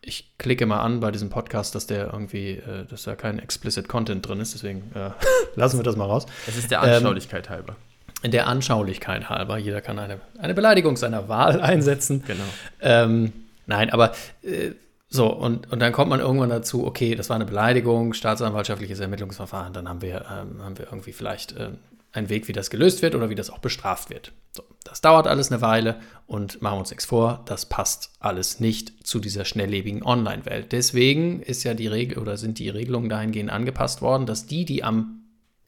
[0.00, 3.88] ich klicke mal an bei diesem Podcast, dass der irgendwie, äh, dass da kein explicit
[3.88, 5.10] Content drin ist, deswegen äh,
[5.54, 6.26] lassen wir das mal raus.
[6.46, 7.76] Es ist der Anschaulichkeit ähm, halber.
[8.24, 9.58] Der Anschaulichkeit halber.
[9.58, 12.22] Jeder kann eine, eine Beleidigung seiner Wahl einsetzen.
[12.26, 12.44] Genau.
[12.80, 13.32] Ähm,
[13.66, 14.72] nein, aber äh,
[15.12, 19.72] so, und, und dann kommt man irgendwann dazu, okay, das war eine Beleidigung, staatsanwaltschaftliches Ermittlungsverfahren,
[19.72, 21.70] dann haben wir, ähm, haben wir irgendwie vielleicht äh,
[22.12, 24.32] einen Weg, wie das gelöst wird oder wie das auch bestraft wird.
[24.52, 28.60] So, das dauert alles eine Weile und machen wir uns nichts vor, das passt alles
[28.60, 30.70] nicht zu dieser schnelllebigen Online-Welt.
[30.70, 34.84] Deswegen ist ja die Regel oder sind die Regelungen dahingehend angepasst worden, dass die, die
[34.84, 35.24] am,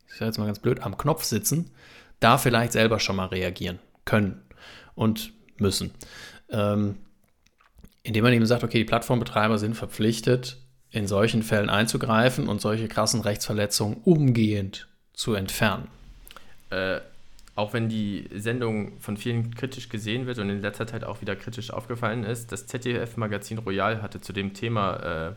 [0.07, 1.73] ich sage jetzt mal ganz blöd, am Knopf sitzen,
[2.21, 4.41] da vielleicht selber schon mal reagieren können
[4.95, 5.91] und müssen.
[6.49, 6.97] Ähm,
[8.03, 10.59] indem man eben sagt, okay, die Plattformbetreiber sind verpflichtet,
[10.91, 15.89] in solchen Fällen einzugreifen und solche krassen Rechtsverletzungen umgehend zu entfernen.
[16.71, 17.01] Äh,
[17.55, 21.37] auch wenn die Sendung von vielen kritisch gesehen wird und in letzter Zeit auch wieder
[21.37, 25.33] kritisch aufgefallen ist, das ZDF-Magazin Royal hatte zu dem Thema äh,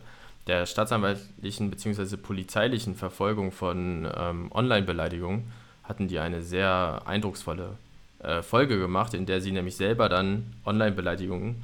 [0.48, 2.18] der staatsanwaltlichen bzw.
[2.18, 5.52] polizeilichen Verfolgung von ähm, Online-Beleidigungen,
[5.84, 7.78] hatten die eine sehr eindrucksvolle
[8.20, 11.64] äh, Folge gemacht, in der sie nämlich selber dann Online-Beleidigungen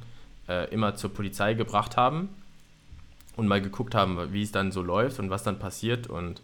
[0.52, 2.28] äh, immer zur Polizei gebracht haben
[3.36, 6.06] und mal geguckt haben, wie es dann so läuft und was dann passiert.
[6.06, 6.42] Und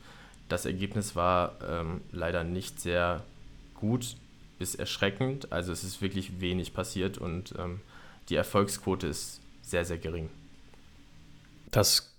[0.48, 3.22] das Ergebnis war ähm, leider nicht sehr
[3.74, 4.16] gut
[4.58, 5.52] bis erschreckend.
[5.52, 7.80] Also es ist wirklich wenig passiert und ähm,
[8.28, 10.30] die Erfolgsquote ist sehr, sehr gering.
[11.70, 12.14] Das,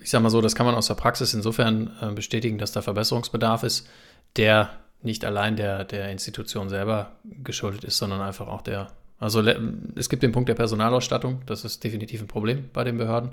[0.00, 2.80] ich sag mal so, das kann man aus der Praxis insofern äh, bestätigen, dass da
[2.80, 3.86] Verbesserungsbedarf ist,
[4.36, 4.70] der
[5.02, 8.90] nicht allein der, der Institution selber geschuldet ist, sondern einfach auch der
[9.20, 9.42] also
[9.94, 13.32] es gibt den Punkt der Personalausstattung, das ist definitiv ein Problem bei den Behörden.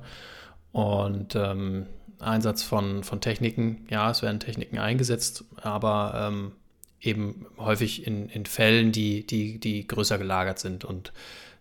[0.74, 1.88] Und ähm,
[2.20, 6.52] Einsatz von, von Techniken, ja, es werden Techniken eingesetzt, aber ähm,
[7.00, 10.84] eben häufig in, in Fällen, die, die, die größer gelagert sind.
[10.84, 11.14] Und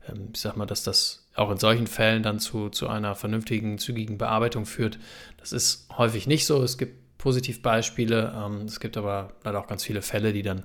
[0.09, 3.79] ähm, ich sag mal, dass das auch in solchen Fällen dann zu, zu einer vernünftigen,
[3.79, 4.99] zügigen Bearbeitung führt,
[5.39, 6.63] das ist häufig nicht so.
[6.63, 10.65] Es gibt Positivbeispiele, ähm, es gibt aber leider auch ganz viele Fälle, die dann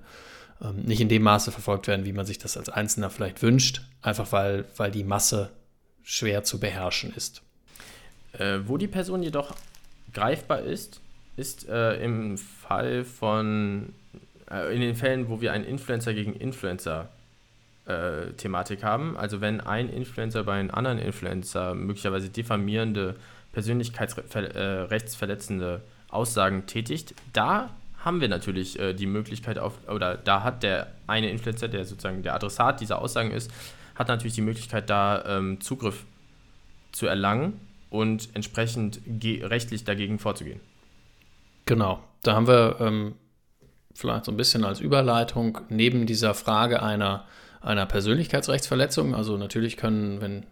[0.63, 3.81] ähm, nicht in dem Maße verfolgt werden, wie man sich das als Einzelner vielleicht wünscht,
[4.01, 5.49] einfach weil, weil die Masse
[6.03, 7.41] schwer zu beherrschen ist.
[8.33, 9.55] Äh, wo die Person jedoch
[10.13, 11.01] greifbar ist,
[11.37, 13.93] ist äh, im Fall von,
[14.49, 17.09] äh, in den Fällen, wo wir einen Influencer gegen Influencer
[17.85, 19.17] äh, Thematik haben.
[19.17, 23.15] Also wenn ein Influencer bei einem anderen Influencer möglicherweise diffamierende,
[23.53, 27.71] persönlichkeitsrechtsverletzende Aussagen tätigt, da
[28.03, 32.23] haben wir natürlich äh, die Möglichkeit auf, oder da hat der eine Influencer, der sozusagen
[32.23, 33.51] der Adressat dieser Aussagen ist,
[33.95, 36.05] hat natürlich die Möglichkeit, da ähm, Zugriff
[36.91, 37.59] zu erlangen
[37.89, 40.59] und entsprechend rechtlich dagegen vorzugehen.
[41.65, 42.03] Genau.
[42.23, 43.15] da haben wir ähm,
[43.93, 47.25] vielleicht so ein bisschen als Überleitung neben dieser Frage einer,
[47.61, 50.45] einer Persönlichkeitsrechtsverletzung, also natürlich können, wenn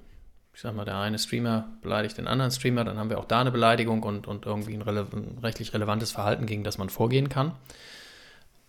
[0.59, 3.39] ich sag mal, der eine Streamer beleidigt den anderen Streamer, dann haben wir auch da
[3.39, 5.07] eine Beleidigung und, und irgendwie ein, rele
[5.41, 7.53] rechtlich relevantes Verhalten, gegen das man vorgehen kann.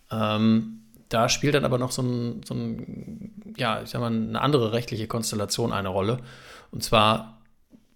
[0.09, 4.39] Ähm, da spielt dann aber noch so ein, so ein, ja, ich sag mal, eine
[4.39, 6.19] andere rechtliche Konstellation eine Rolle.
[6.71, 7.41] Und zwar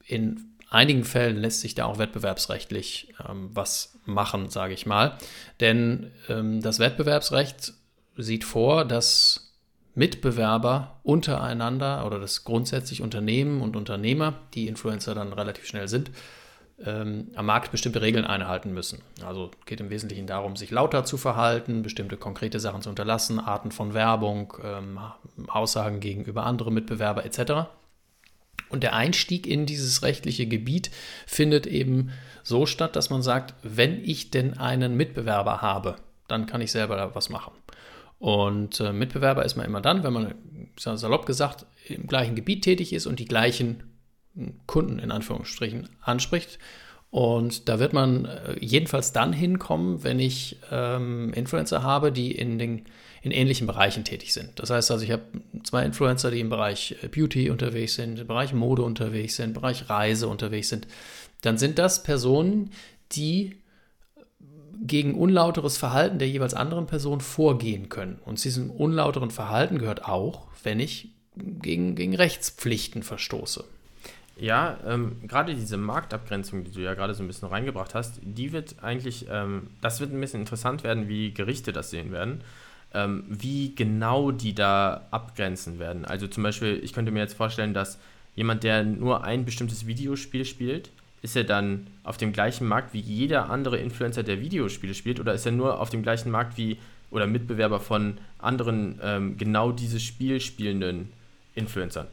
[0.06, 5.18] in einigen Fällen lässt sich da auch wettbewerbsrechtlich ähm, was machen, sage ich mal.
[5.62, 7.72] Denn ähm, das Wettbewerbsrecht
[8.18, 9.45] sieht vor, dass
[9.96, 16.12] Mitbewerber untereinander oder das grundsätzlich Unternehmen und Unternehmer, die Influencer dann relativ schnell sind,
[16.84, 19.02] ähm, am Markt bestimmte Regeln einhalten müssen.
[19.26, 23.72] Also geht im Wesentlichen darum, sich lauter zu verhalten, bestimmte konkrete Sachen zu unterlassen, Arten
[23.72, 25.00] von Werbung, ähm,
[25.48, 27.70] Aussagen gegenüber anderen Mitbewerber etc.
[28.70, 30.92] Und der Einstieg in dieses rechtliche Gebiet
[31.26, 32.12] findet eben
[32.44, 35.96] so statt, dass man sagt, wenn ich denn einen Mitbewerber habe,
[36.28, 37.54] dann kann ich selber was machen.
[38.20, 40.36] Und äh, Mitbewerber ist man immer dann, wenn man,
[40.78, 43.84] salopp gesagt, im gleichen Gebiet tätig ist und die gleichen
[44.36, 46.60] hm, Kunden in Anführungsstrichen anspricht.
[47.12, 52.60] Und da wird man äh, jedenfalls dann hinkommen, wenn ich ähm, Influencer habe, die in,
[52.60, 52.86] den,
[53.22, 54.60] in ähnlichen Bereichen tätig sind.
[54.60, 55.24] Das heißt also, ich habe
[55.64, 59.54] zwei Influencer, die im Bereich äh, Beauty unterwegs sind, im Bereich Mode unterwegs sind, im
[59.54, 60.88] Bereich Reise unterwegs sind.
[61.42, 62.72] Dann sind das Personen,
[63.14, 63.56] die
[64.82, 68.20] gegen unlauteres Verhalten der jeweils anderen Person vorgehen können.
[68.26, 73.66] Und zu diesem unlauteren Verhalten gehört auch, wenn ich gegen, gegen Rechtspflichten verstoße.
[74.38, 78.52] Ja, ähm, gerade diese Marktabgrenzung, die du ja gerade so ein bisschen reingebracht hast, die
[78.52, 82.42] wird eigentlich, ähm, das wird ein bisschen interessant werden, wie Gerichte das sehen werden,
[82.94, 86.04] ähm, wie genau die da abgrenzen werden.
[86.04, 87.98] Also zum Beispiel, ich könnte mir jetzt vorstellen, dass
[88.36, 90.92] jemand, der nur ein bestimmtes Videospiel spielt,
[91.26, 95.34] ist er dann auf dem gleichen Markt wie jeder andere Influencer, der Videospiele spielt, oder
[95.34, 96.78] ist er nur auf dem gleichen Markt wie
[97.10, 101.12] oder Mitbewerber von anderen ähm, genau dieses Spiel spielenden
[101.56, 102.08] Influencern?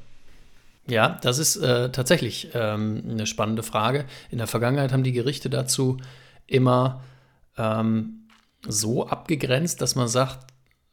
[0.87, 4.07] Ja, das ist äh, tatsächlich ähm, eine spannende Frage.
[4.31, 5.99] In der Vergangenheit haben die Gerichte dazu
[6.47, 7.05] immer
[7.59, 8.29] ähm,
[8.67, 10.47] so abgegrenzt, dass man sagt,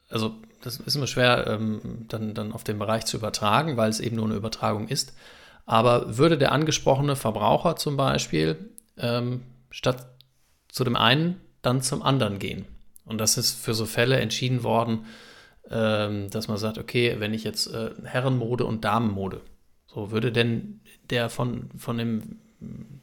[0.10, 4.02] also das ist immer schwer ähm, dann, dann auf den Bereich zu übertragen, weil es
[4.02, 5.14] eben nur eine Übertragung ist.
[5.70, 10.08] Aber würde der angesprochene Verbraucher zum Beispiel ähm, statt
[10.68, 12.66] zu dem einen dann zum anderen gehen?
[13.06, 15.06] Und das ist für so Fälle entschieden worden,
[15.70, 19.42] ähm, dass man sagt, okay, wenn ich jetzt äh, Herrenmode und Damenmode,
[19.86, 22.40] so würde denn der von, von dem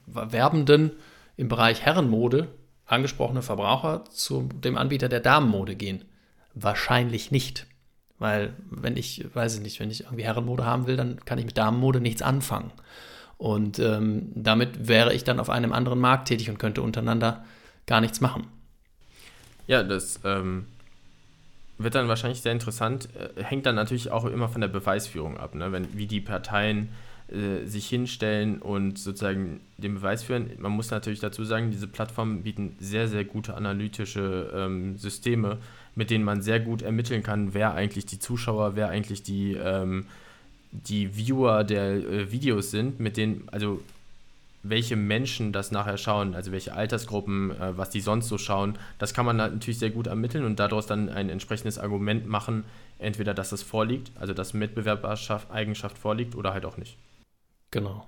[0.06, 0.90] Werbenden
[1.36, 2.48] im Bereich Herrenmode
[2.84, 6.04] angesprochene Verbraucher zu dem Anbieter der Damenmode gehen?
[6.52, 7.68] Wahrscheinlich nicht.
[8.18, 11.44] Weil, wenn ich, weiß ich nicht, wenn ich irgendwie Herrenmode haben will, dann kann ich
[11.44, 12.70] mit Damenmode nichts anfangen.
[13.38, 17.44] Und ähm, damit wäre ich dann auf einem anderen Markt tätig und könnte untereinander
[17.86, 18.46] gar nichts machen.
[19.66, 20.66] Ja, das ähm,
[21.76, 23.08] wird dann wahrscheinlich sehr interessant.
[23.14, 25.72] Äh, hängt dann natürlich auch immer von der Beweisführung ab, ne?
[25.72, 26.88] Wenn, wie die Parteien
[27.28, 30.50] äh, sich hinstellen und sozusagen den Beweis führen.
[30.58, 35.58] Man muss natürlich dazu sagen, diese Plattformen bieten sehr, sehr gute analytische ähm, Systeme,
[35.96, 40.06] mit denen man sehr gut ermitteln kann, wer eigentlich die Zuschauer, wer eigentlich die, ähm,
[40.70, 43.82] die Viewer der äh, Videos sind, mit denen, also
[44.62, 49.14] welche Menschen das nachher schauen, also welche Altersgruppen, äh, was die sonst so schauen, das
[49.14, 52.64] kann man natürlich sehr gut ermitteln und daraus dann ein entsprechendes Argument machen,
[52.98, 56.96] entweder dass es vorliegt, also dass Mitbewerberschaft Eigenschaft vorliegt oder halt auch nicht.
[57.70, 58.06] Genau.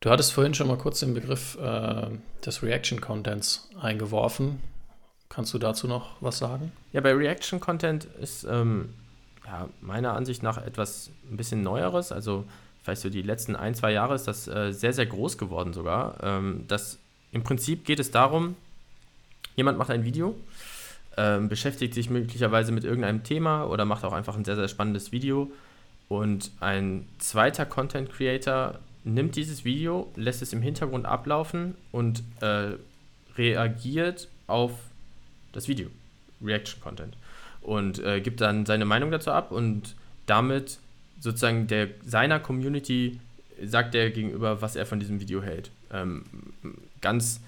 [0.00, 2.08] Du hattest vorhin schon mal kurz den Begriff äh,
[2.44, 4.60] des Reaction Contents eingeworfen.
[5.30, 6.72] Kannst du dazu noch was sagen?
[6.92, 8.90] Ja, bei Reaction Content ist ähm,
[9.46, 12.10] ja, meiner Ansicht nach etwas ein bisschen Neueres.
[12.10, 12.44] Also
[12.82, 16.16] vielleicht so die letzten ein, zwei Jahre ist das äh, sehr, sehr groß geworden sogar.
[16.22, 16.98] Ähm, das,
[17.30, 18.56] Im Prinzip geht es darum,
[19.54, 20.36] jemand macht ein Video,
[21.16, 25.12] ähm, beschäftigt sich möglicherweise mit irgendeinem Thema oder macht auch einfach ein sehr, sehr spannendes
[25.12, 25.52] Video.
[26.08, 32.72] Und ein zweiter Content Creator nimmt dieses Video, lässt es im Hintergrund ablaufen und äh,
[33.36, 34.72] reagiert auf
[35.52, 35.88] das Video,
[36.42, 37.16] Reaction Content,
[37.62, 39.94] und äh, gibt dann seine Meinung dazu ab und
[40.26, 40.78] damit
[41.20, 43.20] sozusagen der seiner Community
[43.62, 45.70] sagt er gegenüber, was er von diesem Video hält.
[45.92, 46.24] Ähm,
[47.00, 47.40] ganz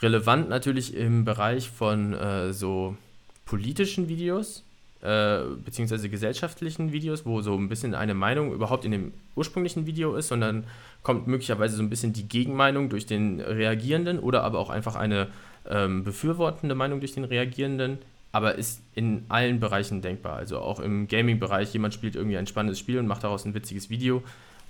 [0.00, 2.96] relevant natürlich im Bereich von äh, so
[3.44, 4.64] politischen Videos,
[5.02, 10.14] äh, beziehungsweise gesellschaftlichen Videos, wo so ein bisschen eine Meinung überhaupt in dem ursprünglichen Video
[10.14, 10.64] ist, sondern
[11.02, 15.28] kommt möglicherweise so ein bisschen die Gegenmeinung durch den Reagierenden oder aber auch einfach eine
[15.68, 17.98] ähm, befürwortende Meinung durch den Reagierenden,
[18.32, 20.36] aber ist in allen Bereichen denkbar.
[20.36, 23.90] Also auch im Gaming-Bereich, jemand spielt irgendwie ein spannendes Spiel und macht daraus ein witziges
[23.90, 24.22] Video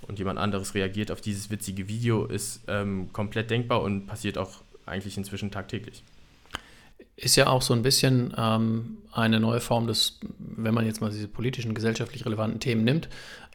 [0.07, 4.61] und jemand anderes reagiert auf dieses witzige Video, ist ähm, komplett denkbar und passiert auch
[4.85, 6.03] eigentlich inzwischen tagtäglich.
[7.15, 11.09] ist ja auch so ein bisschen ähm, eine neue Form des, wenn man jetzt mal
[11.09, 13.07] diese politischen, gesellschaftlich relevanten Themen nimmt,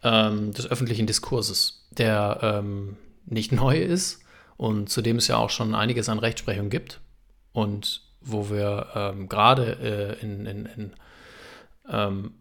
[0.03, 4.22] ähm, des öffentlichen Diskurses, der ähm, nicht neu ist
[4.57, 7.01] und zu dem es ja auch schon einiges an Rechtsprechung gibt
[7.59, 10.92] und wo wir ähm, gerade äh, in, in, in
[11.88, 12.32] ähm,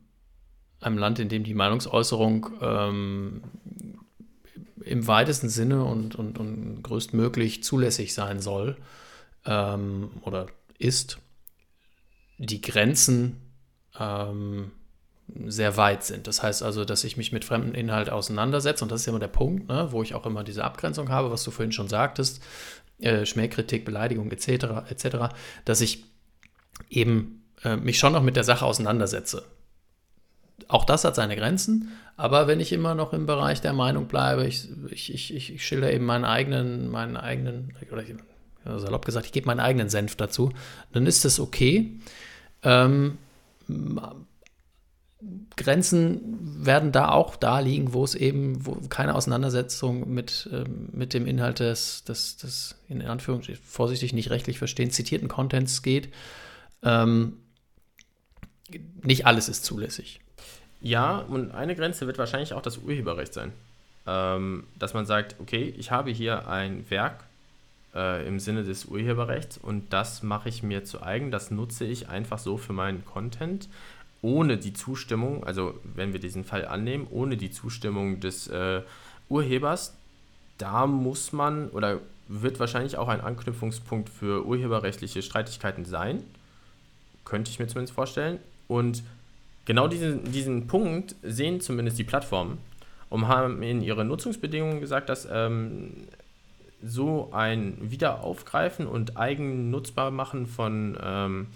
[0.80, 3.44] einem Land, in dem die Meinungsäußerung ähm,
[4.84, 8.78] im weitesten Sinne und, und, und größtmöglich zulässig sein soll
[9.46, 10.48] ähm, oder
[10.78, 11.18] ist,
[12.38, 13.42] die Grenzen
[14.00, 14.72] ähm,
[15.48, 16.28] sehr weit sind.
[16.28, 19.28] Das heißt also, dass ich mich mit fremden Inhalt auseinandersetze und das ist immer der
[19.28, 22.42] Punkt, ne, wo ich auch immer diese Abgrenzung habe, was du vorhin schon sagtest,
[23.00, 24.50] äh, Schmähkritik, Beleidigung etc.,
[24.90, 25.36] etc.,
[25.66, 26.06] dass ich
[26.90, 29.46] eben äh, mich schon noch mit der Sache auseinandersetze.
[30.68, 34.48] Auch das hat seine Grenzen, aber wenn ich immer noch im Bereich der Meinung bleibe,
[34.48, 38.16] ich, ich, ich, ich schilder eben meinen eigenen, meinen eigenen, oder ich,
[38.66, 40.52] salopp gesagt, ich gebe meinen eigenen Senf dazu,
[40.92, 42.00] dann ist das okay.
[42.64, 43.18] Ähm,
[45.56, 51.14] Grenzen werden da auch da liegen, wo es eben wo keine Auseinandersetzung mit, ähm, mit
[51.14, 56.14] dem Inhalt des, des, des, in Anführungszeichen, vorsichtig nicht rechtlich verstehen, zitierten Contents geht.
[56.84, 57.38] Ähm,
[59.02, 60.20] nicht alles ist zulässig.
[60.82, 63.54] Ja, und eine Grenze wird wahrscheinlich auch das Urheberrecht sein.
[64.06, 67.24] Ähm, dass man sagt, okay, ich habe hier ein Werk
[67.96, 72.08] äh, im Sinne des Urheberrechts und das mache ich mir zu eigen, das nutze ich
[72.08, 73.68] einfach so für meinen Content
[74.22, 78.82] ohne die Zustimmung, also wenn wir diesen Fall annehmen, ohne die Zustimmung des äh,
[79.30, 79.96] Urhebers,
[80.58, 86.24] da muss man oder wird wahrscheinlich auch ein Anknüpfungspunkt für urheberrechtliche Streitigkeiten sein.
[87.26, 88.40] Könnte ich mir zumindest vorstellen.
[88.68, 89.04] Und
[89.66, 92.58] genau diesen, diesen Punkt sehen zumindest die Plattformen
[93.10, 95.94] und haben in ihren Nutzungsbedingungen gesagt, dass ähm,
[96.84, 101.48] so ein Wiederaufgreifen und eigennutzbar machen von ähm,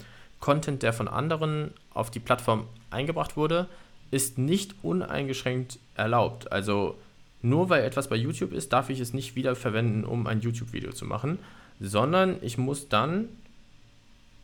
[0.42, 3.68] Content, der von anderen auf die Plattform eingebracht wurde,
[4.10, 6.52] ist nicht uneingeschränkt erlaubt.
[6.52, 6.98] Also
[7.40, 10.92] nur weil etwas bei YouTube ist, darf ich es nicht wieder verwenden, um ein YouTube-Video
[10.92, 11.38] zu machen,
[11.80, 13.28] sondern ich muss dann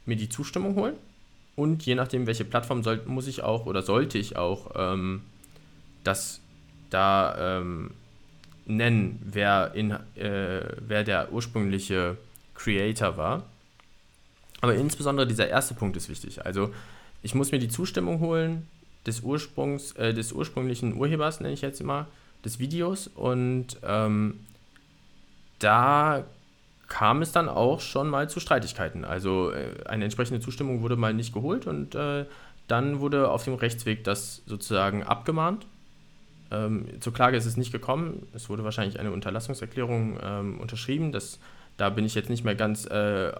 [0.06, 0.94] mir die Zustimmung holen
[1.56, 5.22] und je nachdem, welche Plattform soll, muss ich auch oder sollte ich auch ähm,
[6.04, 6.40] das
[6.90, 7.90] da ähm,
[8.66, 12.16] nennen, wer, in, äh, wer der ursprüngliche
[12.54, 13.42] Creator war.
[14.60, 16.44] Aber insbesondere dieser erste Punkt ist wichtig.
[16.44, 16.72] Also
[17.22, 18.66] ich muss mir die Zustimmung holen
[19.06, 22.06] des Ursprungs, äh, des ursprünglichen Urhebers, nenne ich jetzt immer,
[22.44, 23.08] des Videos.
[23.08, 24.40] Und ähm,
[25.58, 26.24] da
[26.88, 29.04] kam es dann auch schon mal zu Streitigkeiten.
[29.04, 32.24] Also äh, eine entsprechende Zustimmung wurde mal nicht geholt und äh,
[32.66, 35.66] dann wurde auf dem Rechtsweg das sozusagen abgemahnt.
[36.50, 38.26] Ähm, zur Klage ist es nicht gekommen.
[38.34, 41.12] Es wurde wahrscheinlich eine Unterlassungserklärung ähm, unterschrieben.
[41.12, 41.38] Das,
[41.76, 43.32] da bin ich jetzt nicht mehr ganz äh,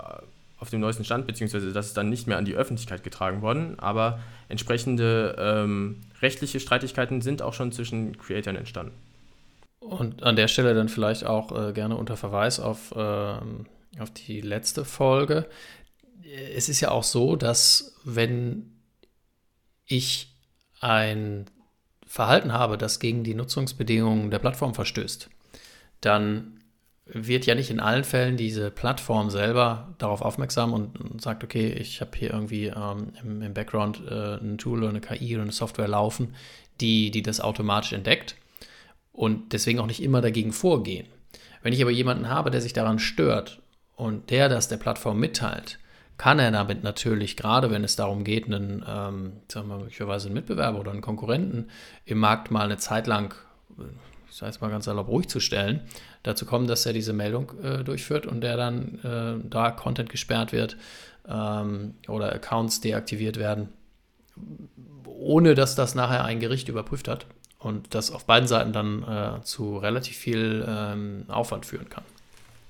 [0.61, 3.79] auf dem neuesten Stand, beziehungsweise das ist dann nicht mehr an die Öffentlichkeit getragen worden,
[3.79, 8.93] aber entsprechende ähm, rechtliche Streitigkeiten sind auch schon zwischen Creatoren entstanden.
[9.79, 14.41] Und an der Stelle dann vielleicht auch äh, gerne unter Verweis auf, äh, auf die
[14.41, 15.49] letzte Folge.
[16.55, 18.73] Es ist ja auch so, dass wenn
[19.87, 20.35] ich
[20.81, 21.47] ein
[22.07, 25.31] Verhalten habe, das gegen die Nutzungsbedingungen der Plattform verstößt,
[26.01, 26.58] dann
[27.11, 32.01] wird ja nicht in allen Fällen diese Plattform selber darauf aufmerksam und, sagt, okay, ich
[32.01, 35.53] habe hier irgendwie ähm, im, im, Background äh, ein Tool oder eine KI oder eine
[35.53, 36.35] Software laufen,
[36.81, 38.37] die, die das automatisch entdeckt
[39.13, 41.07] und deswegen auch nicht immer dagegen vorgehen.
[41.63, 43.61] Wenn ich aber jemanden habe, der sich daran stört
[43.97, 45.79] und der das der Plattform mitteilt,
[46.19, 50.35] kann er damit natürlich, gerade wenn es darum geht, einen, ähm, sagen wir möglicherweise einen
[50.35, 51.71] Mitbewerber oder einen Konkurrenten
[52.05, 53.35] im Markt mal eine Zeit lang
[54.39, 55.81] ich sage es mal ganz salopp, ruhig zu stellen,
[56.23, 60.53] dazu kommen, dass er diese Meldung äh, durchführt und der dann äh, da Content gesperrt
[60.53, 60.77] wird
[61.29, 63.71] ähm, oder Accounts deaktiviert werden,
[65.07, 67.27] ohne dass das nachher ein Gericht überprüft hat
[67.59, 72.05] und das auf beiden Seiten dann äh, zu relativ viel ähm, Aufwand führen kann.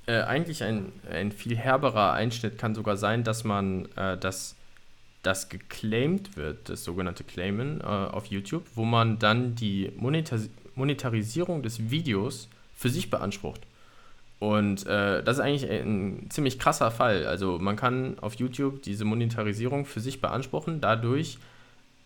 [0.07, 4.57] Äh, eigentlich ein, ein viel herberer Einschnitt kann sogar sein, dass man äh, das
[5.23, 10.39] das geclaimed wird, das sogenannte Claimen äh, auf YouTube, wo man dann die Monetar
[10.79, 13.61] Monetarisierung des Videos für sich beansprucht.
[14.39, 17.27] Und äh, das ist eigentlich ein ziemlich krasser Fall.
[17.27, 20.81] Also man kann auf YouTube diese Monetarisierung für sich beanspruchen.
[20.81, 21.39] Dadurch,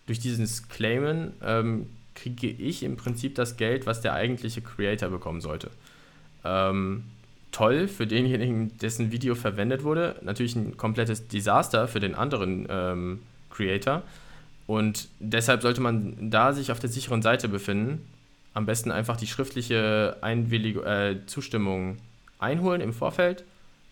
[0.06, 5.40] durch dieses Claimen, ähm, kriege ich im Prinzip das Geld, was der eigentliche Creator bekommen
[5.40, 5.70] sollte.
[6.44, 7.04] Ähm,
[7.52, 10.16] toll für denjenigen, dessen Video verwendet wurde.
[10.22, 13.20] Natürlich ein komplettes Desaster für den anderen ähm,
[13.50, 14.02] Creator.
[14.66, 18.00] Und deshalb sollte man da sich auf der sicheren Seite befinden
[18.54, 21.98] am besten einfach die schriftliche Einwilligung, äh, Zustimmung
[22.38, 23.44] einholen im Vorfeld,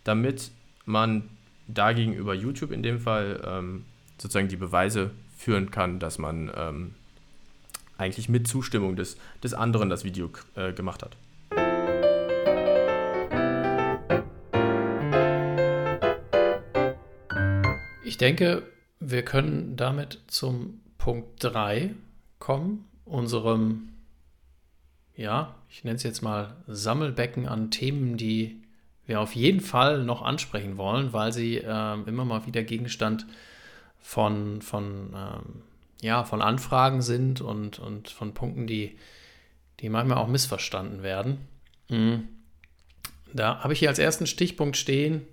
[0.05, 0.51] damit
[0.85, 1.29] man
[1.69, 3.85] dagegen über YouTube in dem Fall ähm,
[4.19, 6.95] sozusagen die Beweise führen kann, dass man ähm,
[7.97, 11.17] eigentlich mit Zustimmung des, des anderen das Video äh, gemacht hat.
[18.05, 18.65] Ich denke,
[18.99, 21.95] wir können damit zum Punkt 3
[22.39, 23.91] kommen, unserem,
[25.21, 28.63] ja, ich nenne es jetzt mal Sammelbecken an Themen, die
[29.05, 33.27] wir auf jeden Fall noch ansprechen wollen, weil sie äh, immer mal wieder Gegenstand
[33.99, 35.63] von, von, ähm,
[36.01, 38.97] ja, von Anfragen sind und, und von Punkten, die,
[39.81, 41.37] die manchmal auch missverstanden werden.
[41.91, 42.27] Mhm.
[43.35, 45.27] Da habe ich hier als ersten Stichpunkt stehen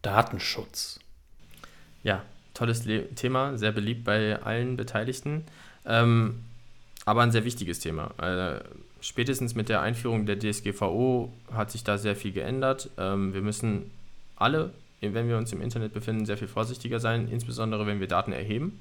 [0.00, 0.98] Datenschutz.
[2.02, 5.44] Ja, tolles Le Thema, sehr beliebt bei allen Beteiligten,
[5.84, 6.42] ähm,
[7.04, 8.14] aber ein sehr wichtiges Thema.
[8.18, 8.60] Äh,
[9.00, 12.90] spätestens mit der Einführung der DSGVO hat sich da sehr viel geändert.
[12.98, 13.90] Ähm, wir müssen
[14.36, 18.32] alle, wenn wir uns im Internet befinden, sehr viel vorsichtiger sein, insbesondere wenn wir Daten
[18.32, 18.80] erheben.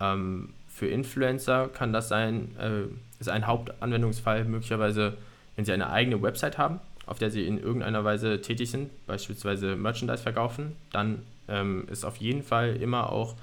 [0.00, 2.82] Ähm, für Influencer kann das sein, äh,
[3.20, 5.16] ist ein Hauptanwendungsfall möglicherweise,
[5.56, 9.76] wenn sie eine eigene Website haben, auf der sie in irgendeiner Weise tätig sind, beispielsweise
[9.76, 13.34] Merchandise verkaufen, dann ähm, ist auf jeden Fall immer auch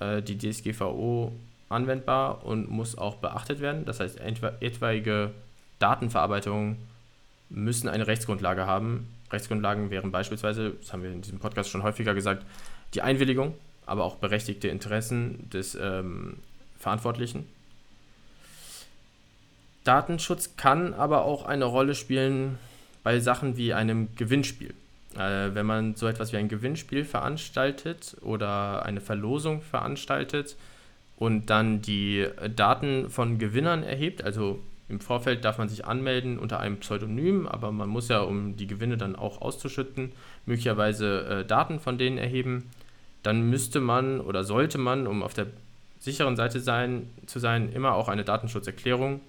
[0.00, 1.32] äh, die DSGVO
[1.68, 3.84] anwendbar und muss auch beachtet werden.
[3.84, 5.30] Das heißt, etwaige
[5.78, 6.76] Datenverarbeitungen
[7.48, 9.08] müssen eine Rechtsgrundlage haben.
[9.30, 12.44] Rechtsgrundlagen wären beispielsweise, das haben wir in diesem Podcast schon häufiger gesagt,
[12.94, 13.54] die Einwilligung,
[13.86, 16.38] aber auch berechtigte Interessen des ähm,
[16.78, 17.46] Verantwortlichen.
[19.84, 22.58] Datenschutz kann aber auch eine Rolle spielen
[23.02, 24.74] bei Sachen wie einem Gewinnspiel.
[25.14, 30.56] Äh, wenn man so etwas wie ein Gewinnspiel veranstaltet oder eine Verlosung veranstaltet
[31.16, 36.60] und dann die Daten von Gewinnern erhebt, also im Vorfeld darf man sich anmelden unter
[36.60, 40.12] einem Pseudonym, aber man muss ja, um die Gewinne dann auch auszuschütten,
[40.44, 42.70] möglicherweise äh, Daten von denen erheben.
[43.22, 45.46] Dann müsste man oder sollte man, um auf der
[46.00, 49.20] sicheren Seite sein, zu sein, immer auch eine Datenschutzerklärung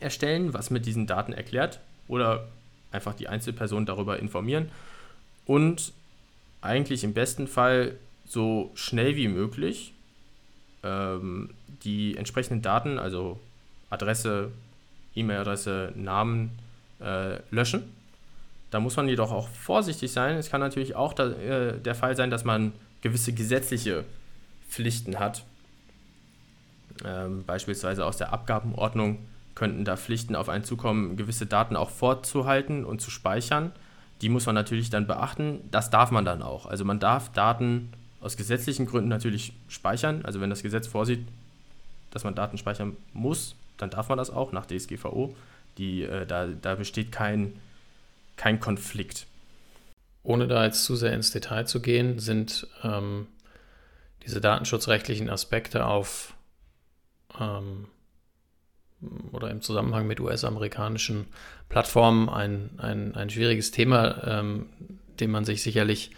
[0.00, 1.78] erstellen, was mit diesen Daten erklärt
[2.08, 2.48] oder
[2.90, 4.70] einfach die Einzelperson darüber informieren
[5.46, 5.92] und
[6.60, 9.94] eigentlich im besten Fall so schnell wie möglich
[10.82, 11.50] ähm,
[11.82, 13.38] die entsprechenden Daten, also
[13.90, 14.50] Adresse,
[15.14, 16.58] E-Mail-Adresse, Namen
[17.00, 17.82] äh, löschen.
[18.70, 20.36] Da muss man jedoch auch vorsichtig sein.
[20.36, 24.04] Es kann natürlich auch da, äh, der Fall sein, dass man gewisse gesetzliche
[24.68, 25.44] Pflichten hat.
[27.04, 29.18] Ähm, beispielsweise aus der Abgabenordnung
[29.54, 33.72] könnten da Pflichten auf einen zukommen, gewisse Daten auch vorzuhalten und zu speichern.
[34.20, 35.60] Die muss man natürlich dann beachten.
[35.70, 36.66] Das darf man dann auch.
[36.66, 40.24] Also man darf Daten aus gesetzlichen Gründen natürlich speichern.
[40.24, 41.26] Also wenn das Gesetz vorsieht,
[42.10, 45.34] dass man Daten speichern muss, dann darf man das auch nach DSGVO.
[45.76, 47.54] Die, äh, da, da besteht kein,
[48.36, 49.26] kein Konflikt.
[50.24, 53.28] Ohne da jetzt zu sehr ins Detail zu gehen, sind ähm,
[54.26, 56.34] diese datenschutzrechtlichen Aspekte auf
[57.38, 57.86] ähm,
[59.30, 61.26] oder im Zusammenhang mit US-amerikanischen
[61.68, 64.66] Plattformen ein, ein, ein schwieriges Thema, ähm,
[65.20, 66.14] dem man sich sicherlich äh,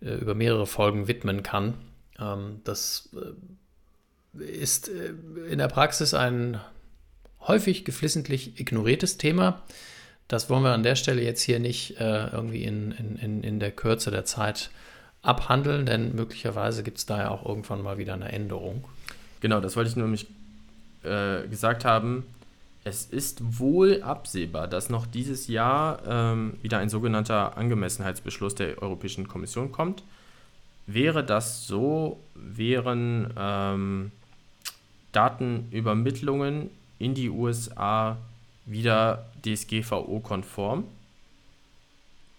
[0.00, 1.74] über mehrere Folgen widmen kann.
[2.18, 5.12] Ähm, das äh, ist äh,
[5.50, 6.60] in der Praxis ein
[7.40, 9.62] häufig geflissentlich ignoriertes Thema.
[10.28, 13.70] Das wollen wir an der Stelle jetzt hier nicht äh, irgendwie in, in, in der
[13.70, 14.70] Kürze der Zeit
[15.22, 18.84] abhandeln, denn möglicherweise gibt es da ja auch irgendwann mal wieder eine Änderung.
[19.40, 20.26] Genau, das wollte ich nämlich
[21.02, 22.24] äh, gesagt haben,
[22.88, 29.28] es ist wohl absehbar, dass noch dieses Jahr ähm, wieder ein sogenannter Angemessenheitsbeschluss der Europäischen
[29.28, 30.02] Kommission kommt.
[30.86, 34.10] Wäre das so, wären ähm,
[35.12, 38.16] Datenübermittlungen in die USA
[38.64, 40.84] wieder DSGVO-konform,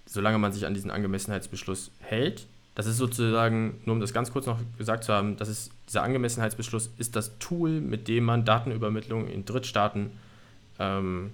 [0.07, 2.47] solange man sich an diesen Angemessenheitsbeschluss hält.
[2.73, 6.01] Das ist sozusagen, nur um das ganz kurz noch gesagt zu haben, das ist, dieser
[6.01, 10.11] Angemessenheitsbeschluss ist das Tool, mit dem man Datenübermittlung in Drittstaaten
[10.79, 11.31] ähm,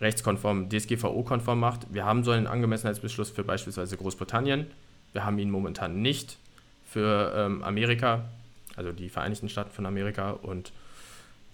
[0.00, 1.92] rechtskonform, DSGVO-konform macht.
[1.92, 4.66] Wir haben so einen Angemessenheitsbeschluss für beispielsweise Großbritannien.
[5.12, 6.38] Wir haben ihn momentan nicht
[6.88, 8.24] für ähm, Amerika,
[8.76, 10.30] also die Vereinigten Staaten von Amerika.
[10.30, 10.72] Und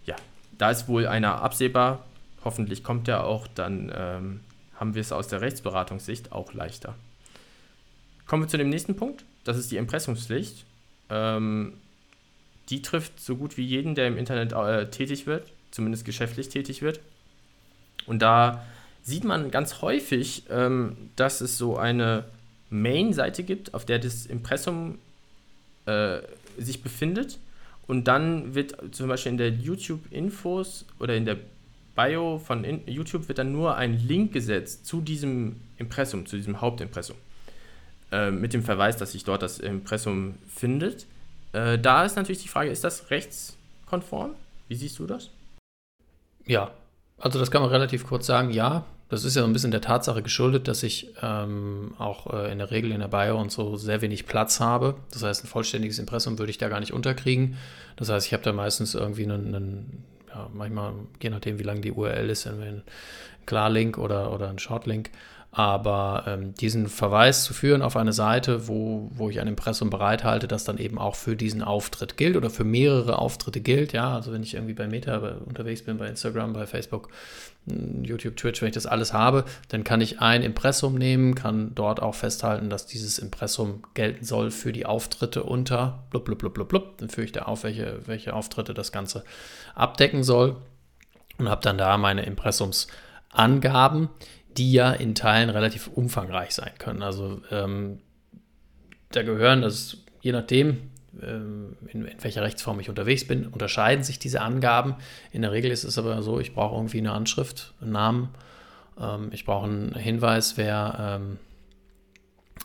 [0.07, 0.17] ja,
[0.57, 2.05] da ist wohl einer absehbar.
[2.45, 4.41] Hoffentlich kommt er auch, dann ähm,
[4.77, 6.95] haben wir es aus der Rechtsberatungssicht auch leichter.
[8.27, 9.25] Kommen wir zu dem nächsten Punkt.
[9.45, 10.65] Das ist die Impressumspflicht.
[11.11, 11.75] Ähm,
[12.69, 16.83] die trifft so gut wie jeden, der im Internet äh, tätig wird, zumindest geschäftlich tätig
[16.83, 17.01] wird.
[18.07, 18.65] Und da
[19.03, 22.25] sieht man ganz häufig, ähm, dass es so eine
[22.71, 24.99] Main-Seite gibt, auf der das Impressum
[25.87, 26.19] äh,
[26.59, 27.39] sich befindet.
[27.87, 31.39] Und dann wird zum Beispiel in der YouTube-Infos oder in der
[31.97, 37.17] Bio von YouTube wird dann nur ein Link gesetzt zu diesem Impressum, zu diesem Hauptimpressum.
[38.13, 41.07] äh, mit dem Verweis, dass sich dort das Impressum findet.
[41.53, 44.35] Äh, da ist natürlich die Frage, ist das rechtskonform?
[44.69, 45.31] Wie siehst du das?
[46.49, 46.73] Ja,
[47.19, 48.85] also das kann man relativ kurz sagen, ja.
[49.11, 52.59] Das ist ja so ein bisschen der Tatsache geschuldet, dass ich ähm, auch äh, in
[52.59, 54.97] der Regel in der Bio und so sehr wenig Platz habe.
[55.13, 57.57] Das heißt, ein vollständiges Impressum würde ich da gar nicht unterkriegen.
[57.97, 60.93] Das heißt, ich habe da meistens irgendwie einen, einen ja, manchmal,
[61.23, 62.83] je nachdem, wie lang die URL ist, einen
[63.47, 65.11] Klarlink oder, oder einen Shortlink.
[65.51, 70.47] Aber ähm, diesen Verweis zu führen auf eine Seite, wo, wo ich ein Impressum bereithalte,
[70.47, 74.31] das dann eben auch für diesen Auftritt gilt oder für mehrere Auftritte gilt, ja, also
[74.33, 77.09] wenn ich irgendwie bei Meta unterwegs bin, bei Instagram, bei Facebook,
[77.67, 81.75] hm, YouTube, Twitch, wenn ich das alles habe, dann kann ich ein Impressum nehmen, kann
[81.75, 86.55] dort auch festhalten, dass dieses Impressum gelten soll für die Auftritte unter blub, blub, blub,
[86.55, 86.99] blub, blub.
[86.99, 89.25] Dann führe ich da auf, welche, welche Auftritte das Ganze
[89.75, 90.57] abdecken soll
[91.39, 94.11] und habe dann da meine Impressumsangaben
[94.59, 97.03] die ja in Teilen relativ umfangreich sein können.
[97.03, 98.01] Also ähm,
[99.13, 100.91] da gehören, das je nachdem,
[101.23, 104.97] ähm, in, in, welcher Rechtsform ich unterwegs bin, unterscheiden sich diese Angaben.
[105.33, 108.29] In der Regel ist es aber so, ich brauche irgendwie eine Anschrift, einen Namen,
[109.01, 111.39] ähm, ich brauche einen Hinweis, wer ähm,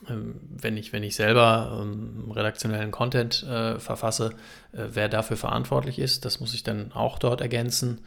[0.09, 4.31] ähm, wenn ich, wenn ich selber ähm, redaktionellen Content äh, verfasse,
[4.73, 8.01] äh, wer dafür verantwortlich ist, das muss ich dann auch dort ergänzen.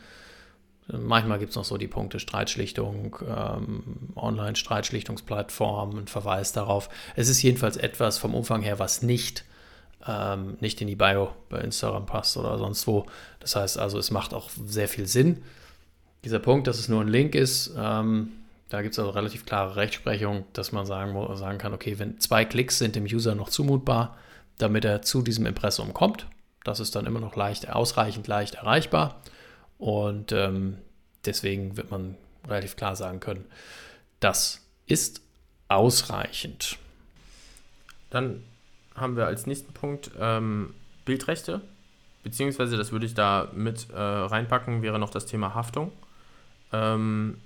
[0.89, 3.83] Manchmal gibt es noch so die Punkte Streitschlichtung, ähm,
[4.15, 6.89] Online-Streitschlichtungsplattform, ein Verweis darauf.
[7.17, 9.45] Es ist jedenfalls etwas vom Umfang her, was nicht,
[10.07, 13.07] ähm, nicht in die Bio bei Instagram passt oder sonst wo.
[13.41, 15.43] Das heißt also, es macht auch sehr viel Sinn.
[16.25, 18.29] Dieser Punkt, dass es nur ein Link ist, ähm,
[18.69, 22.45] da gibt es also relativ klare Rechtsprechung, dass man sagen, sagen kann, okay, wenn zwei
[22.45, 24.17] Klicks sind dem User noch zumutbar,
[24.59, 26.27] damit er zu diesem Impressum kommt,
[26.65, 29.21] das ist dann immer noch leicht, ausreichend leicht erreichbar.
[29.79, 30.79] Und ähm,
[31.25, 32.17] deswegen wird man
[32.49, 33.45] relativ klar sagen können,
[34.21, 35.21] das ist
[35.69, 36.79] ausreichend.
[38.11, 38.43] Dann
[38.95, 40.75] haben wir als nächsten Punkt ähm,
[41.05, 41.61] Bildrechte,
[42.23, 45.93] beziehungsweise das würde ich da mit äh, reinpacken, wäre noch das Thema Haftung.
[46.73, 47.39] Ähm,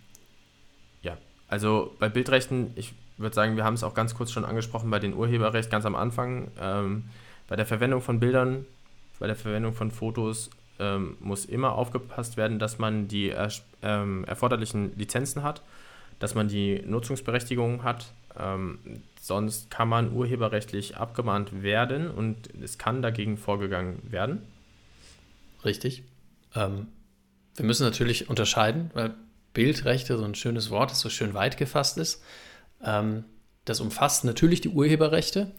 [1.03, 1.17] ja,
[1.49, 4.99] also bei Bildrechten, ich würde sagen, wir haben es auch ganz kurz schon angesprochen bei
[4.99, 6.51] den Urheberrecht ganz am Anfang.
[6.59, 7.05] Ähm,
[7.49, 8.65] bei der Verwendung von Bildern,
[9.19, 10.51] bei der Verwendung von Fotos
[10.81, 13.51] ähm, muss immer aufgepasst werden, dass man die er,
[13.83, 15.63] ähm, erforderlichen Lizenzen hat,
[16.19, 18.13] dass man die Nutzungsberechtigung hat.
[18.39, 18.79] Ähm,
[19.21, 24.43] sonst kann man urheberrechtlich abgemahnt werden und es kann dagegen vorgegangen werden.
[25.65, 26.05] Richtig.
[26.55, 26.89] Ähm,
[27.57, 29.15] wir müssen natürlich unterscheiden, weil
[29.53, 32.23] Bildrechte so ein schönes Wort ist, so schön weit gefasst ist.
[32.83, 33.25] Ähm,
[33.65, 35.53] das umfasst natürlich die Urheberrechte,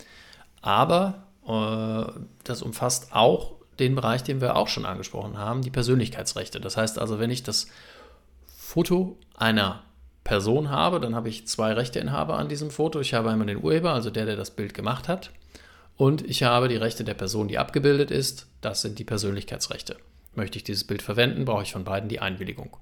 [0.62, 6.60] aber äh, das umfasst auch den Bereich, den wir auch schon angesprochen haben, die Persönlichkeitsrechte.
[6.60, 7.68] Das heißt also, wenn ich das
[8.58, 9.84] Foto einer
[10.24, 13.00] Person habe, dann habe ich zwei Rechteinhaber an diesem Foto.
[13.00, 15.32] Ich habe einmal den Urheber, also der, der das Bild gemacht hat,
[15.98, 18.48] und ich habe die Rechte der Person, die abgebildet ist.
[18.62, 19.98] Das sind die Persönlichkeitsrechte.
[20.34, 22.76] Möchte ich dieses Bild verwenden, brauche ich von beiden die Einwilligung.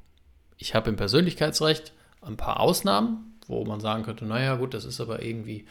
[0.57, 5.01] Ich habe im Persönlichkeitsrecht ein paar Ausnahmen, wo man sagen könnte, naja gut, das ist
[5.01, 5.65] aber irgendwie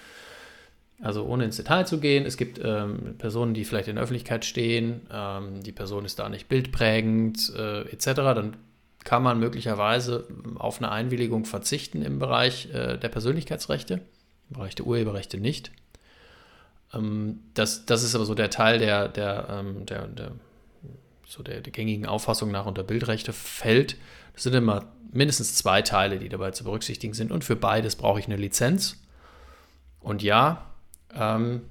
[1.01, 4.45] also ohne ins Detail zu gehen, es gibt ähm, Personen, die vielleicht in der Öffentlichkeit
[4.45, 8.57] stehen, ähm, die Person ist da nicht bildprägend äh, etc., dann
[9.05, 10.27] kann man möglicherweise
[10.57, 15.71] auf eine Einwilligung verzichten im Bereich äh, der Persönlichkeitsrechte, im Bereich der Urheberrechte nicht.
[16.93, 20.33] Ähm, das, das ist aber so der Teil, der, der, ähm, der, der
[21.27, 23.97] so der, der gängigen Auffassung nach unter Bildrechte fällt.
[24.33, 28.19] Das sind immer mindestens zwei Teile, die dabei zu berücksichtigen sind und für beides brauche
[28.19, 28.97] ich eine Lizenz.
[30.01, 30.68] Und ja,
[31.15, 31.63] ähm,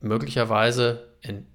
[0.00, 1.46] möglicherweise ent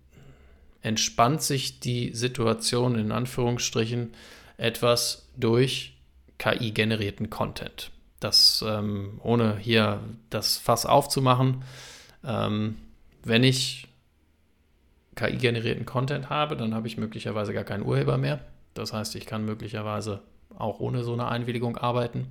[0.82, 4.14] entspannt sich die Situation in Anführungsstrichen
[4.56, 5.98] etwas durch
[6.38, 7.92] KI-generierten Content.
[8.20, 10.00] Das, ähm, ohne hier
[10.30, 11.64] das Fass aufzumachen,
[12.24, 12.78] ähm,
[13.24, 13.88] wenn ich
[15.16, 18.40] KI-generierten Content habe, dann habe ich möglicherweise gar keinen Urheber mehr.
[18.74, 20.22] Das heißt, ich kann möglicherweise
[20.58, 22.28] auch ohne so eine Einwilligung arbeiten.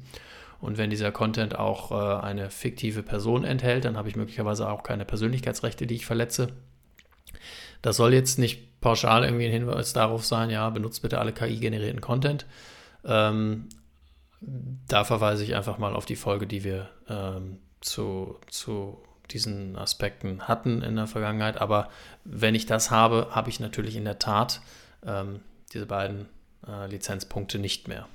[0.67, 4.83] Und wenn dieser Content auch äh, eine fiktive Person enthält, dann habe ich möglicherweise auch
[4.83, 6.49] keine Persönlichkeitsrechte, die ich verletze.
[7.83, 12.01] Das soll jetzt nicht pauschal irgendwie ein Hinweis darauf sein, ja, benutzt bitte alle KI-generierten
[12.01, 12.47] Content.
[13.05, 13.69] Ähm,
[14.41, 19.01] da verweise ich einfach mal auf die Folge, die wir ähm, zu, zu
[19.31, 21.61] diesen Aspekten hatten in der Vergangenheit.
[21.61, 21.91] Aber
[22.25, 24.61] wenn ich das habe, habe ich natürlich in der Tat
[25.07, 25.39] ähm,
[25.73, 26.27] diese beiden
[26.67, 28.09] äh, Lizenzpunkte nicht mehr.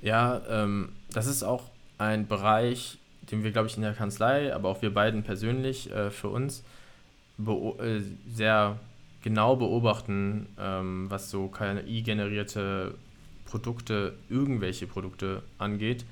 [0.00, 2.98] Ja, ähm, das ist auch ein Bereich,
[3.30, 6.62] den wir, glaube ich, in der Kanzlei, aber auch wir beiden persönlich äh, für uns
[7.38, 8.00] äh,
[8.30, 8.78] sehr
[9.22, 12.94] genau beobachten, ähm, was so KI-generierte
[13.46, 16.04] Produkte, irgendwelche Produkte angeht.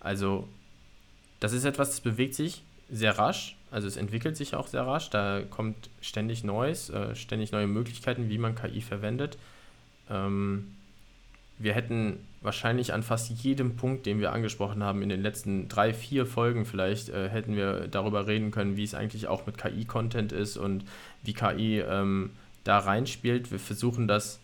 [0.00, 0.48] Also,
[1.38, 3.56] das ist etwas, das bewegt sich sehr rasch.
[3.70, 5.10] Also es entwickelt sich auch sehr rasch.
[5.10, 9.36] Da kommt ständig Neues, äh, ständig neue Möglichkeiten, wie man KI verwendet.
[10.08, 10.76] Ähm,
[11.58, 15.92] wir hätten wahrscheinlich an fast jedem Punkt, den wir angesprochen haben, in den letzten drei,
[15.92, 20.32] vier Folgen vielleicht, äh, hätten wir darüber reden können, wie es eigentlich auch mit KI-Content
[20.32, 20.84] ist und
[21.22, 22.30] wie KI ähm,
[22.64, 23.52] da reinspielt.
[23.52, 24.40] Wir versuchen das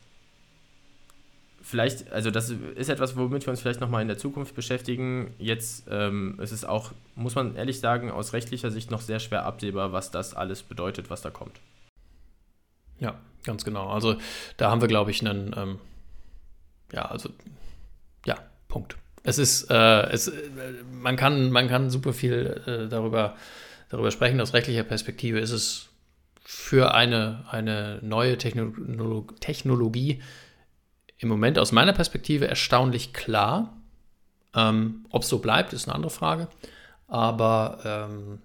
[1.62, 5.32] vielleicht, also das ist etwas, womit wir uns vielleicht nochmal in der Zukunft beschäftigen.
[5.38, 9.46] Jetzt ähm, ist es auch, muss man ehrlich sagen, aus rechtlicher Sicht noch sehr schwer
[9.46, 11.60] absehbar, was das alles bedeutet, was da kommt.
[12.98, 13.88] Ja, ganz genau.
[13.88, 14.16] Also
[14.56, 15.78] da haben wir, glaube ich, einen, ähm,
[16.92, 17.30] ja, also,
[18.26, 18.36] ja,
[18.68, 18.96] Punkt.
[19.24, 20.32] Es ist, äh, es,
[20.90, 23.36] man, kann, man kann super viel äh, darüber,
[23.88, 24.40] darüber sprechen.
[24.40, 25.88] Aus rechtlicher Perspektive ist es
[26.44, 30.20] für eine, eine neue Technolo Technologie
[31.18, 33.76] im Moment aus meiner Perspektive erstaunlich klar.
[34.54, 36.48] Ähm, Ob es so bleibt, ist eine andere Frage.
[37.06, 38.40] Aber ähm,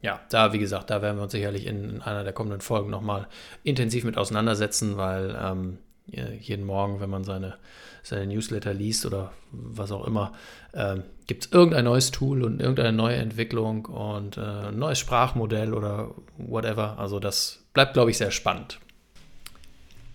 [0.00, 2.90] ja, da, wie gesagt, da werden wir uns sicherlich in, in einer der kommenden Folgen
[2.90, 3.28] nochmal
[3.62, 5.78] intensiv mit auseinandersetzen, weil ähm,
[6.10, 7.56] jeden Morgen, wenn man seine,
[8.02, 10.32] seine Newsletter liest oder was auch immer,
[10.74, 15.74] ähm, gibt es irgendein neues Tool und irgendeine neue Entwicklung und äh, ein neues Sprachmodell
[15.74, 16.98] oder whatever.
[16.98, 18.78] Also das bleibt, glaube ich, sehr spannend.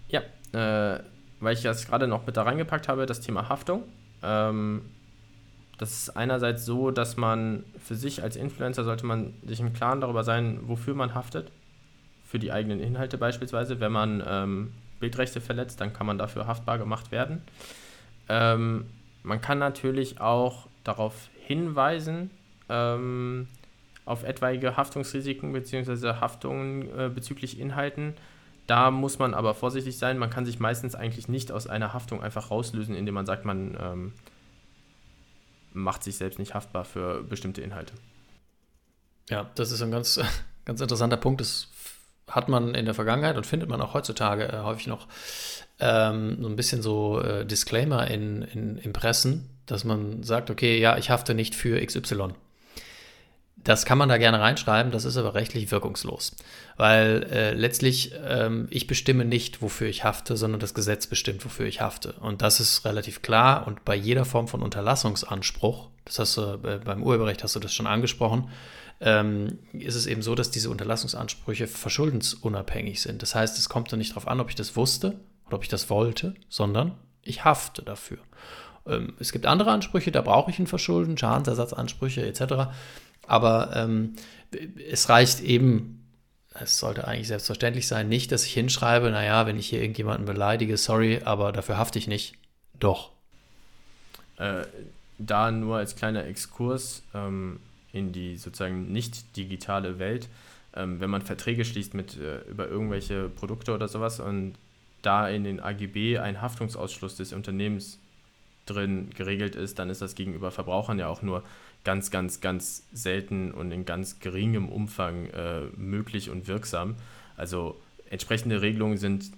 [0.07, 0.21] Ja,
[0.53, 0.99] äh,
[1.39, 3.83] weil ich das gerade noch mit da reingepackt habe, das Thema Haftung.
[4.23, 4.81] Ähm,
[5.77, 10.01] das ist einerseits so, dass man für sich als Influencer sollte man sich im Klaren
[10.01, 11.51] darüber sein, wofür man haftet.
[12.23, 13.79] Für die eigenen Inhalte beispielsweise.
[13.79, 14.71] Wenn man ähm,
[15.03, 17.41] Bildrechte verletzt, dann kann man dafür haftbar gemacht werden.
[18.29, 18.85] Ähm,
[19.21, 22.31] man kann natürlich auch darauf hinweisen,
[22.69, 23.47] ähm,
[24.05, 26.15] auf etwaige Haftungsrisiken bzw.
[26.19, 28.15] Haftungen äh, bezüglich Inhalten
[28.67, 30.17] da muss man aber vorsichtig sein.
[30.17, 33.77] Man kann sich meistens eigentlich nicht aus einer Haftung einfach rauslösen, indem man sagt, man
[33.79, 34.13] ähm,
[35.73, 37.93] macht sich selbst nicht haftbar für bestimmte Inhalte.
[39.29, 40.19] Ja, das ist ein ganz,
[40.65, 41.41] ganz interessanter Punkt.
[41.41, 41.67] Das
[42.28, 45.07] hat man in der Vergangenheit und findet man auch heutzutage äh, häufig noch
[45.80, 50.80] ähm, so ein bisschen so äh, Disclaimer in, in, in Pressen, dass man sagt, okay,
[50.80, 52.30] ja, ich hafte nicht für XY.
[53.63, 56.36] Das kann man da gerne reinschreiben, das ist aber rechtlich wirkungslos.
[56.76, 61.65] Weil äh, letztlich ähm, ich bestimme nicht, wofür ich hafte, sondern das Gesetz bestimmt, wofür
[61.65, 62.13] ich hafte.
[62.19, 63.65] Und das ist relativ klar.
[63.65, 67.74] Und bei jeder Form von Unterlassungsanspruch, das hast du äh, beim Urheberrecht hast du das
[67.74, 68.49] schon angesprochen,
[69.03, 73.21] ähm, ist es eben so, dass diese Unterlassungsansprüche verschuldensunabhängig sind.
[73.21, 75.69] Das heißt, es kommt dann nicht darauf an, ob ich das wusste oder ob ich
[75.69, 78.19] das wollte, sondern ich hafte dafür.
[78.87, 82.71] Ähm, es gibt andere Ansprüche, da brauche ich einen Verschulden, Schadensersatzansprüche etc.
[83.27, 84.15] Aber ähm,
[84.89, 86.07] es reicht eben,
[86.53, 90.77] es sollte eigentlich selbstverständlich sein, nicht, dass ich hinschreibe, naja, wenn ich hier irgendjemanden beleidige,
[90.77, 92.35] sorry, aber dafür hafte ich nicht.
[92.79, 93.11] Doch.
[94.37, 94.63] Äh,
[95.17, 97.59] da nur als kleiner Exkurs ähm,
[97.93, 100.27] in die sozusagen nicht digitale Welt,
[100.75, 104.55] ähm, wenn man Verträge schließt mit äh, über irgendwelche Produkte oder sowas und
[105.03, 107.99] da in den AGB ein Haftungsausschluss des Unternehmens
[108.65, 111.43] drin geregelt ist, dann ist das gegenüber Verbrauchern ja auch nur
[111.83, 116.95] ganz, ganz, ganz selten und in ganz geringem Umfang äh, möglich und wirksam.
[117.35, 117.79] Also
[118.09, 119.31] entsprechende Regelungen sind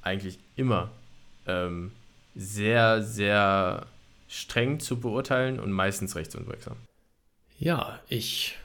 [0.00, 0.90] eigentlich immer
[1.46, 1.92] ähm,
[2.34, 3.86] sehr, sehr
[4.28, 6.76] streng zu beurteilen und meistens rechtsunwirksam.
[7.58, 8.56] Ja, ich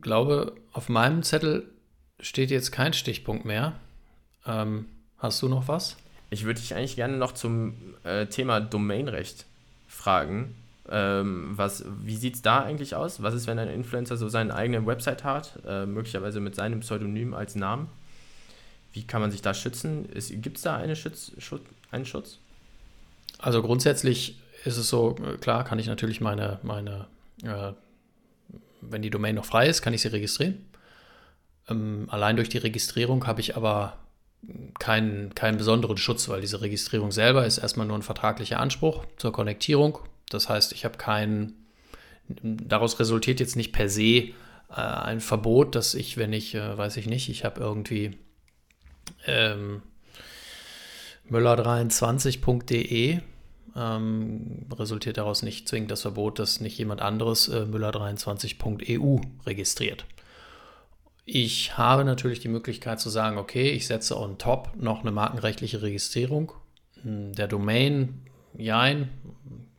[0.00, 1.64] glaube, auf meinem Zettel
[2.20, 3.74] steht jetzt kein Stichpunkt mehr.
[4.46, 4.86] Ähm,
[5.18, 5.96] hast du noch was?
[6.30, 7.74] Ich würde dich eigentlich gerne noch zum
[8.04, 9.44] äh, Thema Domainrecht
[9.88, 10.54] fragen.
[10.90, 13.22] Ähm, was, wie sieht es da eigentlich aus?
[13.22, 17.34] Was ist, wenn ein Influencer so seine eigene Website hat, äh, möglicherweise mit seinem Pseudonym
[17.34, 17.88] als Namen?
[18.92, 20.08] Wie kann man sich da schützen?
[20.40, 22.38] Gibt es da eine Schutz, Schutz, einen Schutz?
[23.38, 27.06] Also grundsätzlich ist es so, äh, klar kann ich natürlich meine, meine
[27.42, 27.72] äh,
[28.80, 30.66] wenn die Domain noch frei ist, kann ich sie registrieren.
[31.68, 33.98] Ähm, allein durch die Registrierung habe ich aber
[34.78, 39.32] keinen, keinen besonderen Schutz, weil diese Registrierung selber ist erstmal nur ein vertraglicher Anspruch zur
[39.32, 39.98] Konnektierung
[40.30, 41.66] das heißt, ich habe keinen,
[42.28, 44.32] daraus resultiert jetzt nicht per se äh,
[44.70, 48.18] ein Verbot, dass ich, wenn ich, äh, weiß ich nicht, ich habe irgendwie
[49.26, 49.82] ähm,
[51.30, 53.20] müller23.de,
[53.78, 60.04] ähm, resultiert daraus nicht zwingend das Verbot, dass nicht jemand anderes äh, müller23.eu registriert.
[61.24, 65.82] Ich habe natürlich die Möglichkeit zu sagen, okay, ich setze on top noch eine markenrechtliche
[65.82, 66.52] Registrierung
[67.04, 68.22] der Domain,
[68.56, 69.10] jein,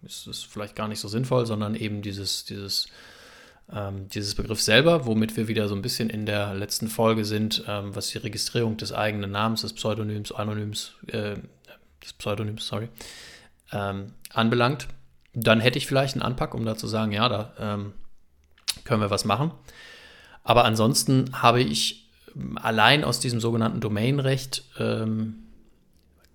[0.04, 2.88] ist es vielleicht gar nicht so sinnvoll, sondern eben dieses, dieses,
[3.72, 7.64] ähm, dieses Begriff selber, womit wir wieder so ein bisschen in der letzten Folge sind,
[7.68, 11.36] ähm, was die Registrierung des eigenen Namens, des Pseudonyms, Anonyms, äh,
[12.04, 12.90] des Pseudonyms, sorry,
[13.74, 14.88] ähm, anbelangt.
[15.34, 17.94] Dann hätte ich vielleicht einen Anpack, um da zu sagen, ja, da ähm,
[18.84, 19.52] können wir was machen.
[20.44, 22.10] Aber ansonsten habe ich
[22.56, 25.44] allein aus diesem sogenannten Domainrecht ähm,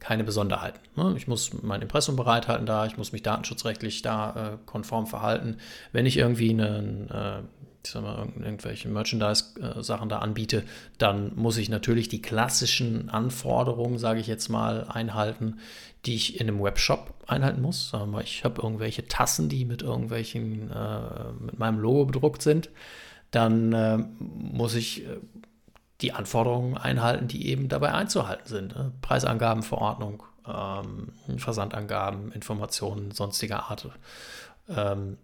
[0.05, 0.79] keine Besonderheiten.
[0.97, 1.15] Ne?
[1.17, 5.57] Ich muss mein Impressum bereithalten da, ich muss mich datenschutzrechtlich da äh, konform verhalten.
[5.93, 7.41] Wenn ich irgendwie einen, äh,
[7.85, 10.65] ich sag mal, irgendwelche Merchandise-Sachen da anbiete,
[10.99, 15.59] dann muss ich natürlich die klassischen Anforderungen, sage ich jetzt mal, einhalten,
[16.07, 17.93] die ich in einem Webshop einhalten muss.
[18.23, 22.71] Ich habe irgendwelche Tassen, die mit irgendwelchen, äh, mit meinem Logo bedruckt sind.
[23.31, 25.19] Dann äh, muss ich äh,
[26.01, 28.77] die Anforderungen einhalten, die eben dabei einzuhalten sind.
[28.77, 28.93] Ne?
[29.01, 33.89] Preisangaben, Verordnung, ähm, Versandangaben, Informationen sonstiger Art.
[34.69, 35.17] Ähm,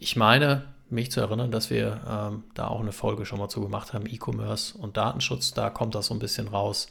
[0.00, 3.60] ich meine, mich zu erinnern, dass wir ähm, da auch eine Folge schon mal zu
[3.60, 6.88] gemacht haben, E-Commerce und Datenschutz, da kommt das so ein bisschen raus.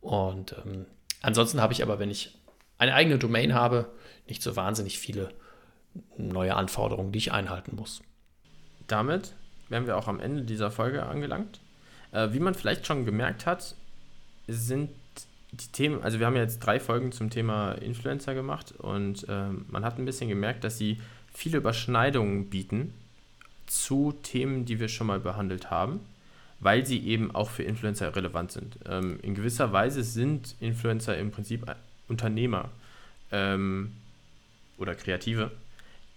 [0.00, 0.86] Und ähm,
[1.22, 2.38] ansonsten habe ich aber, wenn ich
[2.78, 3.90] eine eigene Domain habe,
[4.28, 5.32] nicht so wahnsinnig viele
[6.16, 8.02] neue Anforderungen, die ich einhalten muss.
[8.86, 9.34] Damit
[9.68, 11.60] wären wir auch am Ende dieser Folge angelangt.
[12.12, 13.74] Äh, wie man vielleicht schon gemerkt hat,
[14.46, 14.90] sind
[15.50, 19.84] die Themen, also wir haben jetzt drei Folgen zum Thema Influencer gemacht und äh, man
[19.84, 21.00] hat ein bisschen gemerkt, dass sie
[21.32, 22.94] viele Überschneidungen bieten
[23.68, 26.00] zu Themen, die wir schon mal behandelt haben,
[26.60, 28.78] weil sie eben auch für Influencer relevant sind.
[28.86, 31.64] Ähm, in gewisser Weise sind Influencer im Prinzip
[32.08, 32.70] Unternehmer
[33.30, 33.92] ähm,
[34.78, 35.50] oder Kreative,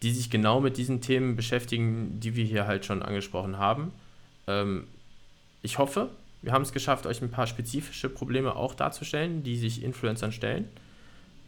[0.01, 3.91] die sich genau mit diesen Themen beschäftigen, die wir hier halt schon angesprochen haben.
[4.47, 4.87] Ähm,
[5.61, 6.09] ich hoffe,
[6.41, 10.67] wir haben es geschafft, euch ein paar spezifische Probleme auch darzustellen, die sich Influencern stellen.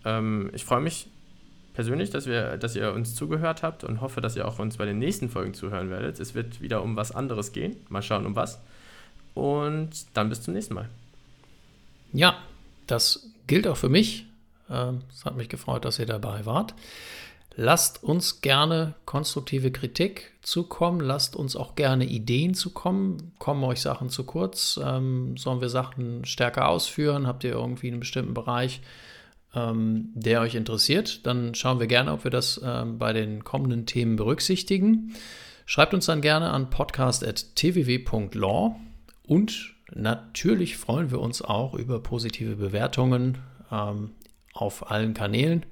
[0.05, 1.07] Ähm, ich freue mich
[1.73, 4.85] persönlich, dass, wir, dass ihr uns zugehört habt und hoffe, dass ihr auch uns bei
[4.85, 6.19] den nächsten Folgen zuhören werdet.
[6.19, 7.75] Es wird wieder um was anderes gehen.
[7.89, 8.61] Mal schauen, um was.
[9.33, 10.89] Und dann bis zum nächsten Mal.
[12.13, 12.37] Ja,
[12.87, 14.25] das gilt auch für mich.
[14.69, 16.75] Ähm, es hat mich gefreut, dass ihr dabei wart.
[17.55, 20.99] Lasst uns gerne konstruktive Kritik zukommen.
[20.99, 23.31] Lasst uns auch gerne Ideen zukommen.
[23.37, 24.79] Kommen euch Sachen zu kurz?
[24.83, 27.27] Ähm, sollen wir Sachen stärker ausführen?
[27.27, 28.81] Habt ihr irgendwie einen bestimmten Bereich,
[29.55, 31.25] ähm, der euch interessiert?
[31.25, 35.13] Dann schauen wir gerne, ob wir das ähm, bei den kommenden Themen berücksichtigen.
[35.65, 38.75] Schreibt uns dann gerne an podcast.tww.law
[39.25, 43.37] und natürlich freuen wir uns auch über positive Bewertungen
[43.71, 44.11] ähm,
[44.53, 45.65] auf allen Kanälen.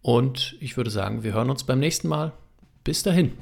[0.00, 2.32] Und ich würde sagen, wir hören uns beim nächsten Mal.
[2.84, 3.32] Bis dahin.